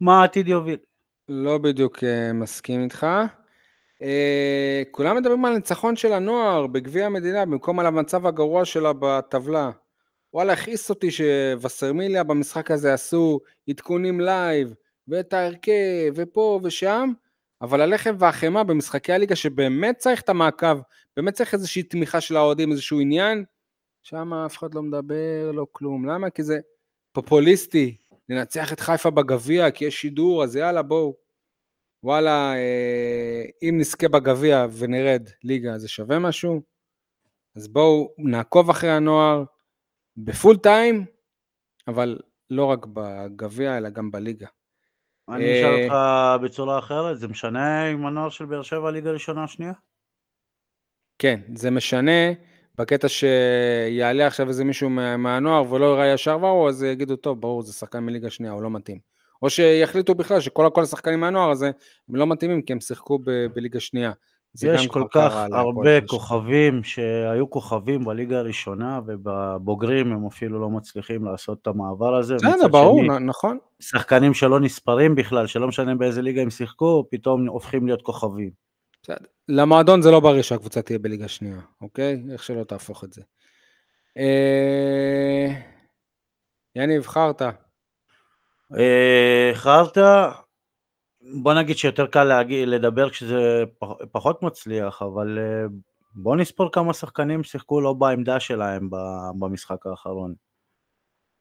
[0.00, 0.76] מה העתיד יוביל.
[1.28, 3.06] לא בדיוק uh, מסכים איתך.
[4.02, 4.04] Uh,
[4.90, 9.70] כולם מדברים על ניצחון של הנוער בגביע המדינה במקום על המצב הגרוע שלה בטבלה.
[10.34, 14.74] וואלה, הכעיס אותי שווסרמיליה במשחק הזה עשו עדכונים live.
[15.08, 17.12] ואת ההרכב, ופה ושם,
[17.62, 20.80] אבל הלחם והחמאה במשחקי הליגה שבאמת צריך את המעקב,
[21.16, 23.44] באמת צריך איזושהי תמיכה של האוהדים, איזשהו עניין,
[24.02, 26.06] שם אף אחד לא מדבר, לא כלום.
[26.06, 26.30] למה?
[26.30, 26.58] כי זה
[27.12, 27.96] פופוליסטי,
[28.28, 31.16] לנצח את חיפה בגביע, כי יש שידור, אז יאללה, בואו.
[32.02, 36.62] וואלה, אה, אם נזכה בגביע ונרד ליגה, זה שווה משהו?
[37.56, 39.44] אז בואו נעקוב אחרי הנוער
[40.16, 41.04] בפול טיים,
[41.88, 42.18] אבל
[42.50, 44.46] לא רק בגביע, אלא גם בליגה.
[45.28, 45.94] אני אשאל אותך
[46.42, 49.72] בצורה אחרת, זה משנה אם הנוער של באר שבע ליגה ראשונה או שנייה?
[51.18, 52.32] כן, זה משנה
[52.78, 57.72] בקטע שיעלה עכשיו איזה מישהו מהנוער ולא יראה ישר וואו, אז יגידו, טוב, ברור, זה
[57.72, 58.98] שחקן מליגה שנייה, הוא לא מתאים.
[59.42, 61.70] או שיחליטו בכלל שכל השחקנים מהנוער הזה
[62.08, 64.12] הם לא מתאימים כי הם שיחקו ב- בליגה שנייה.
[64.62, 71.58] יש כל כך הרבה כוכבים שהיו כוכבים בליגה הראשונה ובבוגרים הם אפילו לא מצליחים לעשות
[71.62, 72.34] את המעבר הזה.
[72.34, 73.58] בסדר, ברור, שני, נכון.
[73.80, 78.50] שחקנים שלא נספרים בכלל, שלא משנה באיזה ליגה הם שיחקו, פתאום הופכים להיות כוכבים.
[79.02, 79.26] בסדר.
[79.48, 82.22] למועדון זה לא בריא שהקבוצה תהיה בליגה שנייה, אוקיי?
[82.32, 83.22] איך שלא תהפוך את זה.
[84.18, 85.48] אה...
[86.76, 87.50] יניב, חרטא.
[88.78, 90.30] אה, חרטא,
[91.20, 95.66] בוא נגיד שיותר קל להגיד, לדבר כשזה פח, פחות מצליח, אבל אה,
[96.14, 98.90] בוא נספור כמה שחקנים שיחקו לא בעמדה שלהם
[99.38, 100.34] במשחק האחרון.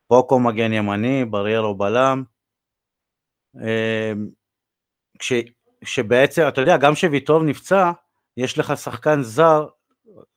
[0.08, 2.24] פוקו מגן ימני, בריירו בלם.
[3.62, 4.14] אה,
[5.20, 5.34] כש,
[5.84, 7.92] שבעצם, אתה יודע, גם כשוויטוב נפצע,
[8.38, 9.68] יש לך שחקן זר,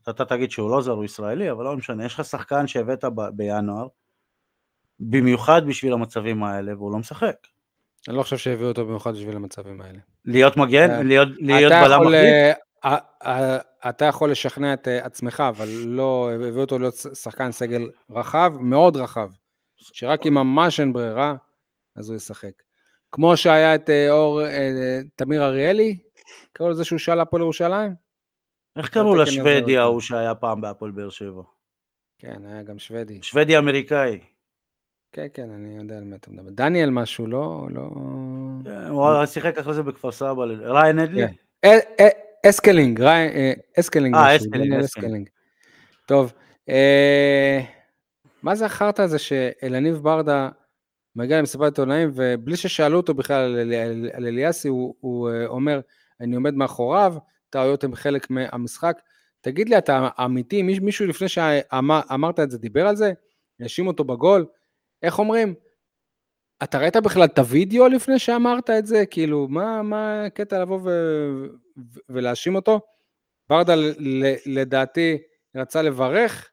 [0.09, 3.21] אתה תגיד שהוא לא זר, הוא ישראלי, אבל לא משנה, יש לך שחקן שהבאת ב,
[3.37, 3.89] בינואר,
[5.01, 7.37] במיוחד בשביל המצבים האלה, והוא לא משחק.
[8.09, 9.99] אני לא חושב שהביאו אותו במיוחד בשביל המצבים האלה.
[10.25, 10.91] להיות מגן?
[10.91, 12.57] אה, להיות, להיות בלם מחליף?
[12.85, 18.53] אה, אה, אתה יכול לשכנע את עצמך, אבל לא, הביאו אותו להיות שחקן סגל רחב,
[18.61, 19.31] מאוד רחב,
[19.77, 21.35] שרק אם ממש אין ברירה,
[21.97, 22.53] אז הוא ישחק.
[23.13, 24.41] כמו שהיה את אור,
[25.17, 25.99] תמיר אריאלי,
[26.53, 27.95] קראו לזה שהוא שאל הפועל ירושלים?
[28.77, 31.43] איך קראו לשוודי ההוא שהיה פעם בהפועל באר שבע?
[32.19, 33.23] כן, היה גם שוודי.
[33.23, 34.21] שוודי אמריקאי.
[35.13, 36.51] כן, כן, אני יודע על מה אתה מדבר.
[36.51, 37.67] דניאל משהו, לא...
[37.71, 37.91] לא...
[38.65, 41.23] כן, הוא שיחק אחרי זה בכפר סבא, ריין אדלי?
[41.63, 41.79] כן.
[42.47, 43.03] אסקלינג,
[43.81, 45.29] אסקלינג אה, אסקלינג.
[46.07, 46.33] טוב,
[46.69, 47.61] אה,
[48.43, 50.49] מה זה החרטא הזה שאליניב ברדה
[51.17, 53.59] מגיע למסיבת עיתונאים, ובלי ששאלו אותו בכלל
[54.13, 55.81] על אליאסי, הוא אה, אומר,
[56.21, 57.15] אני עומד מאחוריו,
[57.51, 58.99] טעויות הן חלק מהמשחק.
[59.41, 63.13] תגיד לי, אתה אמיתי, מישהו לפני שאמרת את זה דיבר על זה?
[63.61, 64.47] האשים אותו בגול?
[65.03, 65.55] איך אומרים?
[66.63, 69.07] אתה ראית בכלל את הוידאו לפני שאמרת את זה?
[69.11, 70.91] כאילו, מה, מה הקטע לבוא ו...
[72.09, 72.81] ולהאשים אותו?
[73.49, 73.75] ברדה
[74.47, 75.19] לדעתי
[75.57, 76.51] רצה לברך,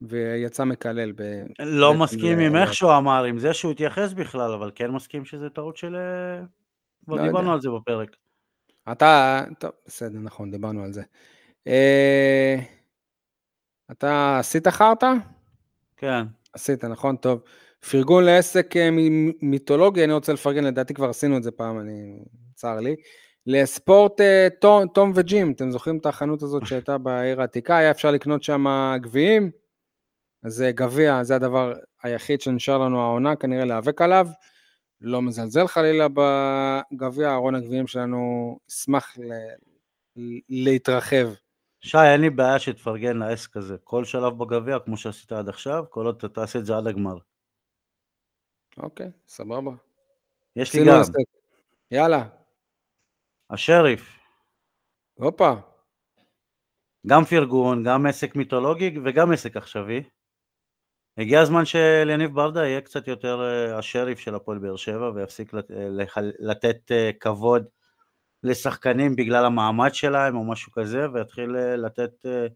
[0.00, 1.12] ויצא מקלל.
[1.12, 1.22] ב...
[1.58, 4.90] לא בעצם מסכים ל- עם איך שהוא אמר, עם זה שהוא התייחס בכלל, אבל כן
[4.90, 5.96] מסכים שזה טעות של...
[5.96, 6.44] אה,
[7.04, 7.52] כבר לא דיברנו יודע.
[7.52, 8.16] על זה בפרק.
[8.92, 11.02] אתה, טוב, בסדר, נכון, דיברנו על זה.
[11.66, 12.56] אה,
[13.90, 15.12] אתה עשית חרטא?
[15.96, 16.24] כן.
[16.58, 17.16] עשית, נכון?
[17.16, 17.40] טוב.
[17.90, 18.88] פרגון לעסק אה,
[19.42, 22.18] מיתולוגי, אני רוצה לפרגן, לדעתי כבר עשינו את זה פעם, אני...
[22.54, 22.96] צר לי.
[23.46, 24.48] לספורט אה,
[24.94, 27.76] תום, וג'ים, אתם זוכרים את החנות הזאת שהייתה בעיר העתיקה?
[27.76, 28.66] היה אפשר לקנות שם
[29.00, 29.50] גביעים?
[30.42, 34.26] אז גביע, זה הדבר היחיד שנשאר לנו העונה, כנראה להיאבק עליו.
[35.00, 39.54] לא מזלזל חלילה בגביע, ארון הגביעים שלנו ישמח ל-
[40.48, 41.28] להתרחב.
[41.80, 43.76] שי, אין לי בעיה שתפרגן לעסק הזה.
[43.84, 47.18] כל שלב בגביע, כמו שעשית עד עכשיו, כל עוד אתה תעשה את זה עד הגמר.
[48.78, 49.70] אוקיי, סבבה.
[50.56, 51.12] יש לי גם, עסק.
[51.90, 52.28] יאללה,
[53.50, 54.18] השריף,
[55.14, 55.52] הופה.
[57.06, 60.02] גם פרגון, גם עסק מיתולוגי וגם עסק עכשווי.
[61.18, 65.70] הגיע הזמן שליניב ברדה יהיה קצת יותר אה, השריף של הפועל באר שבע ויפסיק לת-
[65.70, 65.88] אה,
[66.38, 67.64] לתת אה, כבוד
[68.42, 72.46] לשחקנים בגלל המעמד שלהם או משהו כזה, ויתחיל אה, לתת אה,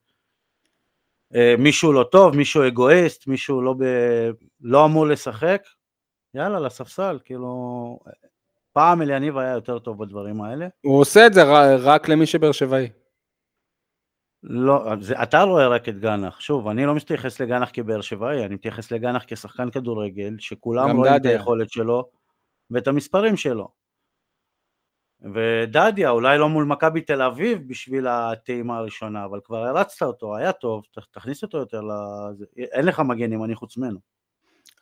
[1.35, 3.85] אה, מישהו לא טוב, מישהו אגואיסט, מישהו לא, ב...
[4.61, 5.63] לא אמור לשחק,
[6.35, 7.99] יאללה, לספסל, כאילו...
[8.73, 10.69] פעם אליניב היה יותר טוב בדברים האלה.
[10.81, 11.43] הוא עושה את זה
[11.77, 12.89] רק למי שבאר שבעי.
[14.43, 16.41] לא, זה, אתה רואה רק את גנח.
[16.41, 21.27] שוב, אני לא מתייחס לגנח כבאר שבעי, אני מתייחס לגנח כשחקן כדורגל, שכולם רואים את.
[21.27, 22.11] היכולת שלו
[22.71, 23.82] ואת המספרים שלו.
[25.35, 30.53] ודדיה, אולי לא מול מכבי תל אביב בשביל הטעימה הראשונה, אבל כבר הרצת אותו, היה
[30.53, 31.91] טוב, תכניס אותו יותר ל...
[32.57, 33.99] אין לך מגן ימני חוץ ממנו.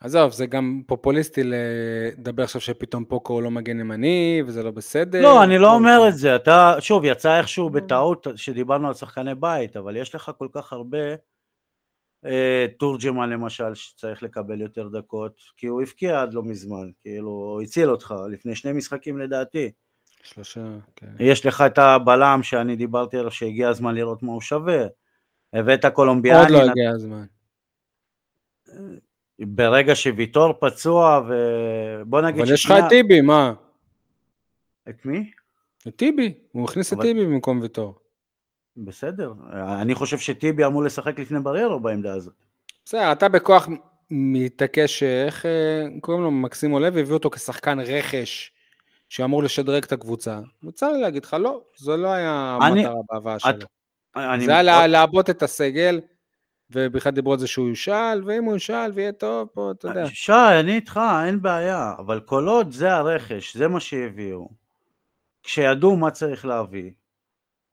[0.01, 5.21] עזוב, זה גם פופוליסטי לדבר עכשיו שפתאום פוקו הוא לא מגן ימני, וזה לא בסדר.
[5.21, 9.77] לא, אני לא אומר את זה, אתה, שוב, יצא איכשהו בטעות שדיברנו על שחקני בית,
[9.77, 11.15] אבל יש לך כל כך הרבה,
[12.25, 17.61] אה, תורג'מן למשל, שצריך לקבל יותר דקות, כי הוא הבקיע עד לא מזמן, כאילו, הוא
[17.61, 19.71] הציל אותך לפני שני משחקים לדעתי.
[20.23, 20.61] שלושה,
[20.95, 21.07] כן.
[21.19, 24.85] יש לך את הבלם שאני דיברתי עליו, שהגיע הזמן לראות מה הוא שווה.
[25.53, 27.25] הבאת קולומביאני, עוד לא הגיע הזמן.
[29.39, 33.53] ברגע שוויטור פצוע, ובוא נגיד אבל יש לך את טיבי, מה?
[34.89, 35.31] את מי?
[35.87, 37.95] את טיבי, הוא הכניס את אבל- טיבי במקום ויטור.
[38.77, 39.33] בסדר,
[39.81, 42.33] אני חושב שטיבי אמור לשחק לפני בריירו בעמדה הזאת.
[42.85, 43.67] בסדר, אתה בכוח
[44.11, 48.51] מתעקש, איך אה, קוראים לו, מקסימו לוי, הביא אותו כשחקן רכש
[49.11, 50.39] שאמור לשדרג את הקבוצה.
[50.63, 53.51] וצר לי להגיד לך, לא, זו לא היה המטרה בהבאה שלו.
[54.15, 56.01] אני- זה היה לעבות את הסגל,
[56.69, 60.05] ובכלל דיברו על זה שהוא יושאל, ואם הוא יושאל ויהיה טוב, פה, אתה יודע.
[60.07, 64.49] שי, אני איתך, אין בעיה, אבל כל עוד זה הרכש, זה מה שהביאו,
[65.43, 66.91] כשידעו מה צריך להביא,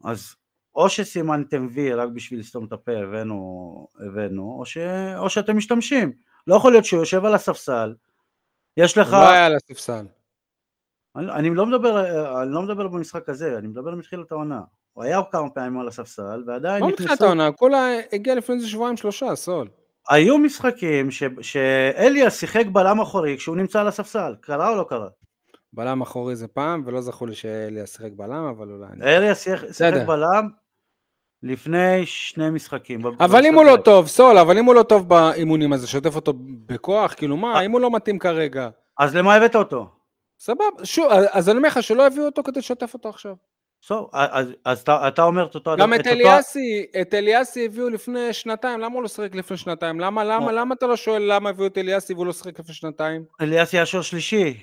[0.05, 0.35] אז
[0.75, 4.79] או שסימנתם וי רק בשביל לסתום את הפה, הבאנו, הבאנו או, ש...
[5.17, 6.13] או שאתם משתמשים.
[6.47, 7.95] לא יכול להיות שהוא יושב על הספסל,
[8.77, 9.13] יש לך...
[9.13, 10.07] לא היה על הספסל.
[11.19, 12.05] אני, אני, לא מדבר,
[12.43, 14.61] אני לא מדבר במשחק הזה, אני מדבר מתחילת העונה.
[14.93, 18.97] הוא היה כמה פעמים על הספסל, ועדיין לא מתחילת העונה, כולה הגיע לפני איזה שבועיים
[18.97, 19.69] שלושה, סול.
[20.09, 21.23] היו משחקים ש...
[21.41, 25.09] שאליאס שיחק בלם אחורי כשהוא נמצא על הספסל, קרה או לא קרה?
[25.73, 28.87] בלם אחורי זה פעם, ולא זכו לי שאליאס שיחק בלם, אבל אולי...
[28.93, 30.07] אני- אליאס שיחק שיחק.
[30.07, 30.49] בלם
[31.43, 33.07] לפני שני משחקים.
[33.07, 36.33] אבל אם הוא לא טוב, סול, אבל אם הוא לא טוב באימונים, אז שוטף אותו
[36.67, 39.98] בכוח, כאילו מה, אם הוא לא מתאים כרגע, אז למה הבאת אותו?
[40.39, 43.35] סבבה, שוב, אז אני אומר לך שלא הביאו אותו כדי לשתף אותו עכשיו.
[43.89, 45.77] טוב, אז, אז אתה, אתה אומר את אותו...
[45.79, 50.01] גם את אותו- אליאסי, את אליאסי הביאו לפני שנתיים, למה הוא לא שיחק לפני שנתיים?
[50.01, 53.25] למה, למה, למה אתה לא שואל למה הביאו את אליאסי והוא לא שיחק לפני שנתיים?
[53.41, 54.57] אליאס ישר שלישי.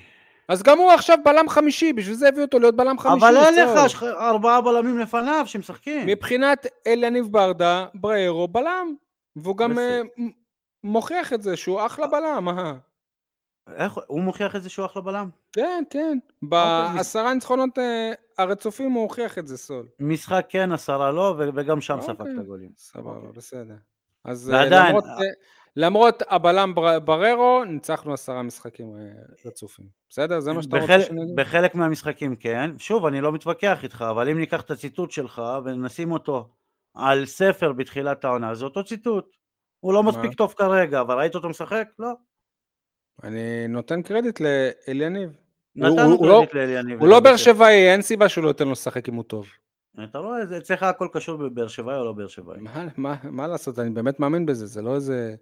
[0.48, 3.26] אז גם הוא עכשיו בלם חמישי, בשביל זה הביאו אותו להיות בלם חמישי.
[3.26, 3.68] אבל אין.
[3.86, 6.06] לך ארבעה בלמים לפניו שמשחקים.
[6.06, 8.94] מבחינת אליניב ברדה, בריירו בלם,
[9.36, 9.78] והוא גם.
[9.78, 10.00] אה,
[10.84, 12.72] מוכיח את זה שהוא אחלה בלם, אה.
[13.74, 15.28] איך, הוא מוכיח את זה שהוא אחלה בלם?
[15.52, 16.18] כן, כן.
[16.42, 16.48] אוקיי,
[16.96, 19.86] בעשרה ניצחונות אה, הרצופים הוא הוכיח את זה, סול.
[20.00, 22.14] משחק כן, עשרה לא, וגם שם אוקיי.
[22.14, 22.70] ספגת גולים.
[22.78, 23.32] סבבה, אוקיי.
[23.32, 23.74] בסדר.
[24.24, 25.10] אז אה, למרות, אה,
[25.76, 28.96] למרות הבלם בר- בררו, ניצחנו עשרה משחקים
[29.46, 29.86] רצופים.
[30.10, 30.40] בסדר?
[30.40, 31.36] זה מה שאתה רוצה בחלק, אגיד?
[31.36, 36.12] בחלק מהמשחקים כן, שוב אני לא מתווכח איתך, אבל אם ניקח את הציטוט שלך ונשים
[36.12, 36.48] אותו
[36.94, 39.36] על ספר בתחילת העונה, זה אותו ציטוט.
[39.80, 40.02] הוא לא?
[40.02, 41.88] מספיק טוב כרגע, אבל ראית אותו משחק?
[41.98, 42.12] לא.
[43.24, 45.30] אני נותן קרדיט לאליניב.
[45.76, 47.00] נתנו לא- קרדיט לאליניב.
[47.00, 47.36] הוא לא באר.
[47.36, 49.46] שבעי, אין סיבה שהוא לא ייתן לו לשחק אם הוא טוב.
[50.04, 52.58] אתה רואה, זה אצלך הכל קשור בבאר שבעי או לא באר שבעי.
[52.96, 55.34] מה, לעשות, אני באמת מאמין בזה, זה לא איזה...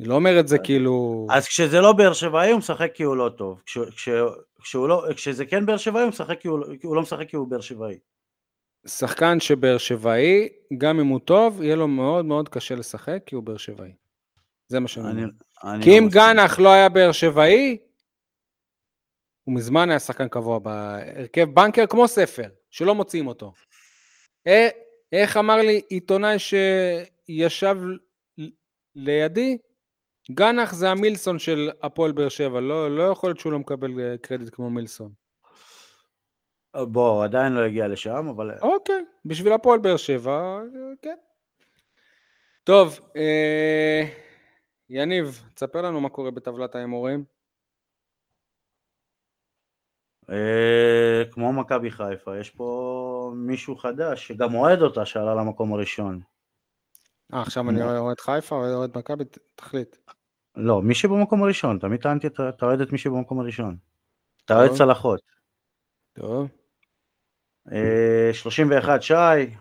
[0.00, 1.26] אני לא אומר את זה כאילו...
[1.30, 3.62] אז כשזה לא באר שבעי הוא משחק כי הוא לא טוב.
[3.66, 4.08] כש, כש,
[4.62, 7.36] כשהוא לא, כשזה כן באר שבעי הוא משחק כי הוא, כי הוא לא משחק כי
[7.36, 7.98] הוא באר שבעי.
[8.86, 13.44] שחקן שבאר שבעי, גם אם הוא טוב, יהיה לו מאוד מאוד קשה לשחק, כי הוא
[13.44, 13.92] באר שבעי.
[14.68, 15.32] זה מה שאני אני, אומר.
[15.64, 16.08] אני כי לא אם.
[16.08, 17.78] גנח לא היה באר שבעי,
[19.44, 23.52] הוא מזמן היה שחקן קבוע בהרכב בנקר כמו ספר, שלא מוציאים אותו.
[24.46, 24.68] אה,
[25.12, 27.76] איך אמר לי עיתונאי שישב
[28.94, 29.58] לידי?
[30.30, 34.18] גנח זה המילסון של הפועל באר שבע, לא, לא יכול להיות שהוא לא מקבל אה,
[34.18, 35.12] קרדיט כמו מילסון.
[36.76, 40.62] בוא, עדיין לא הגיע לשם, אבל אוקיי, בשביל הפועל באר שבע, אה,
[41.02, 41.16] כן.
[42.64, 44.02] טוב, אה,
[44.90, 47.24] יניב, תספר לנו מה קורה בטבלת ההימורים.
[50.30, 56.20] אה, כמו מכבי חיפה, יש פה מישהו חדש שגם אוהד אותה שעלה למקום הראשון.
[57.34, 59.24] אה, עכשיו אני רואה את חיפה, רואה את מכבי,
[59.54, 59.96] תחליט.
[60.56, 63.76] לא, מי שבמקום הראשון, תמיד טענתי, אתה אוהד את מי שבמקום הראשון.
[64.44, 64.70] אתה אוהד.
[64.70, 65.20] צלחות.
[66.12, 66.48] טוב.
[67.72, 69.14] אה, 31 שי,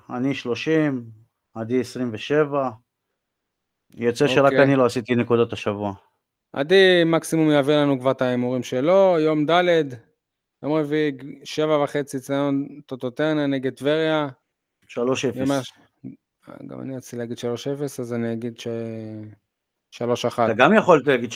[0.09, 1.11] אני 30,
[1.53, 2.69] עדי 27.
[3.97, 4.63] יוצא שרק אוקיי.
[4.63, 5.93] אני לא עשיתי נקודות השבוע.
[6.53, 9.85] עדי מקסימום יעביר לנו כבר את ההימורים שלו, יום ד',
[10.63, 11.11] יום רביעי,
[11.43, 14.27] שבע וחצי ציון טוטוטרנה נגד טבריה.
[14.87, 14.95] 3-0.
[15.35, 15.73] יום הש-
[16.67, 17.43] גם אני רציתי להגיד 3-0,
[18.01, 18.67] אז אני אגיד ש...
[19.95, 20.01] 3-1.
[20.45, 21.35] אתה גם יכול להגיד 3-0.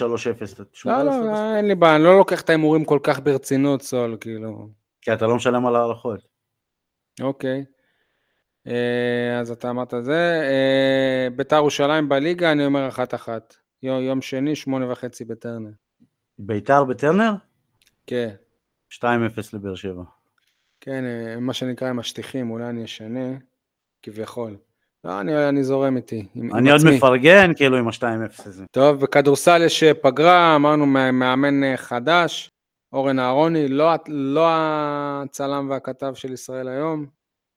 [0.53, 1.25] אתה תשמע לא, לא.
[1.25, 4.69] לא, אין לי בעיה, אני לא לוקח את ההימורים כל כך ברצינות, סול, כאילו.
[5.01, 6.19] כי אתה לא משלם על הערכות.
[7.21, 7.65] אוקיי.
[8.67, 10.41] אה, אז אתה אמרת זה.
[10.43, 13.55] אה, ביתר ירושלים בליגה, אני אומר אחת-אחת.
[13.83, 15.69] יום, יום שני, שמונה וחצי בטרנר.
[16.39, 17.33] ביתר בטרנר?
[18.07, 18.29] כן.
[18.93, 19.03] 2-0
[19.53, 20.03] לבאר שבע.
[20.81, 23.29] כן, אה, מה שנקרא עם השטיחים, אולי אני אשנה,
[24.01, 24.57] כביכול.
[25.03, 26.97] לא, אני, אני זורם איתי, עם, עם אני עוד עצמי.
[26.97, 28.03] מפרגן כאילו עם ה-2-0
[28.47, 28.65] הזה.
[28.71, 32.51] טוב, בכדורסל יש פגרה, אמרנו מא- מאמן חדש,
[32.93, 37.05] אורן אהרוני, לא, לא הצלם והכתב של ישראל היום.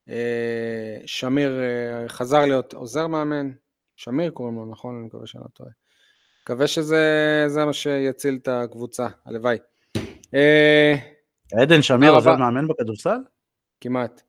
[0.09, 3.51] אה, שמיר אה, חזר להיות עוזר מאמן,
[3.97, 4.97] שמיר קוראים לו, נכון?
[4.97, 5.71] אני מקווה שאני לא טועה.
[6.43, 9.59] מקווה שזה זה מה שיציל את הקבוצה, הלוואי.
[10.35, 10.95] אה,
[11.63, 12.37] עדן שמיר עוזר.
[12.37, 13.19] מאמן בכדורסל?
[13.81, 14.23] כמעט.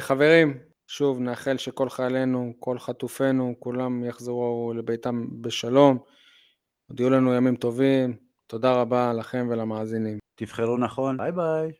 [0.00, 5.98] חברים, שוב, נאחל שכל חיילינו, כל חטופינו, כולם יחזרו לביתם בשלום.
[6.88, 8.16] עוד יהיו לנו ימים טובים.
[8.46, 10.18] תודה רבה לכם ולמאזינים.
[10.34, 11.16] תבחרו נכון.
[11.16, 11.72] ביי ביי.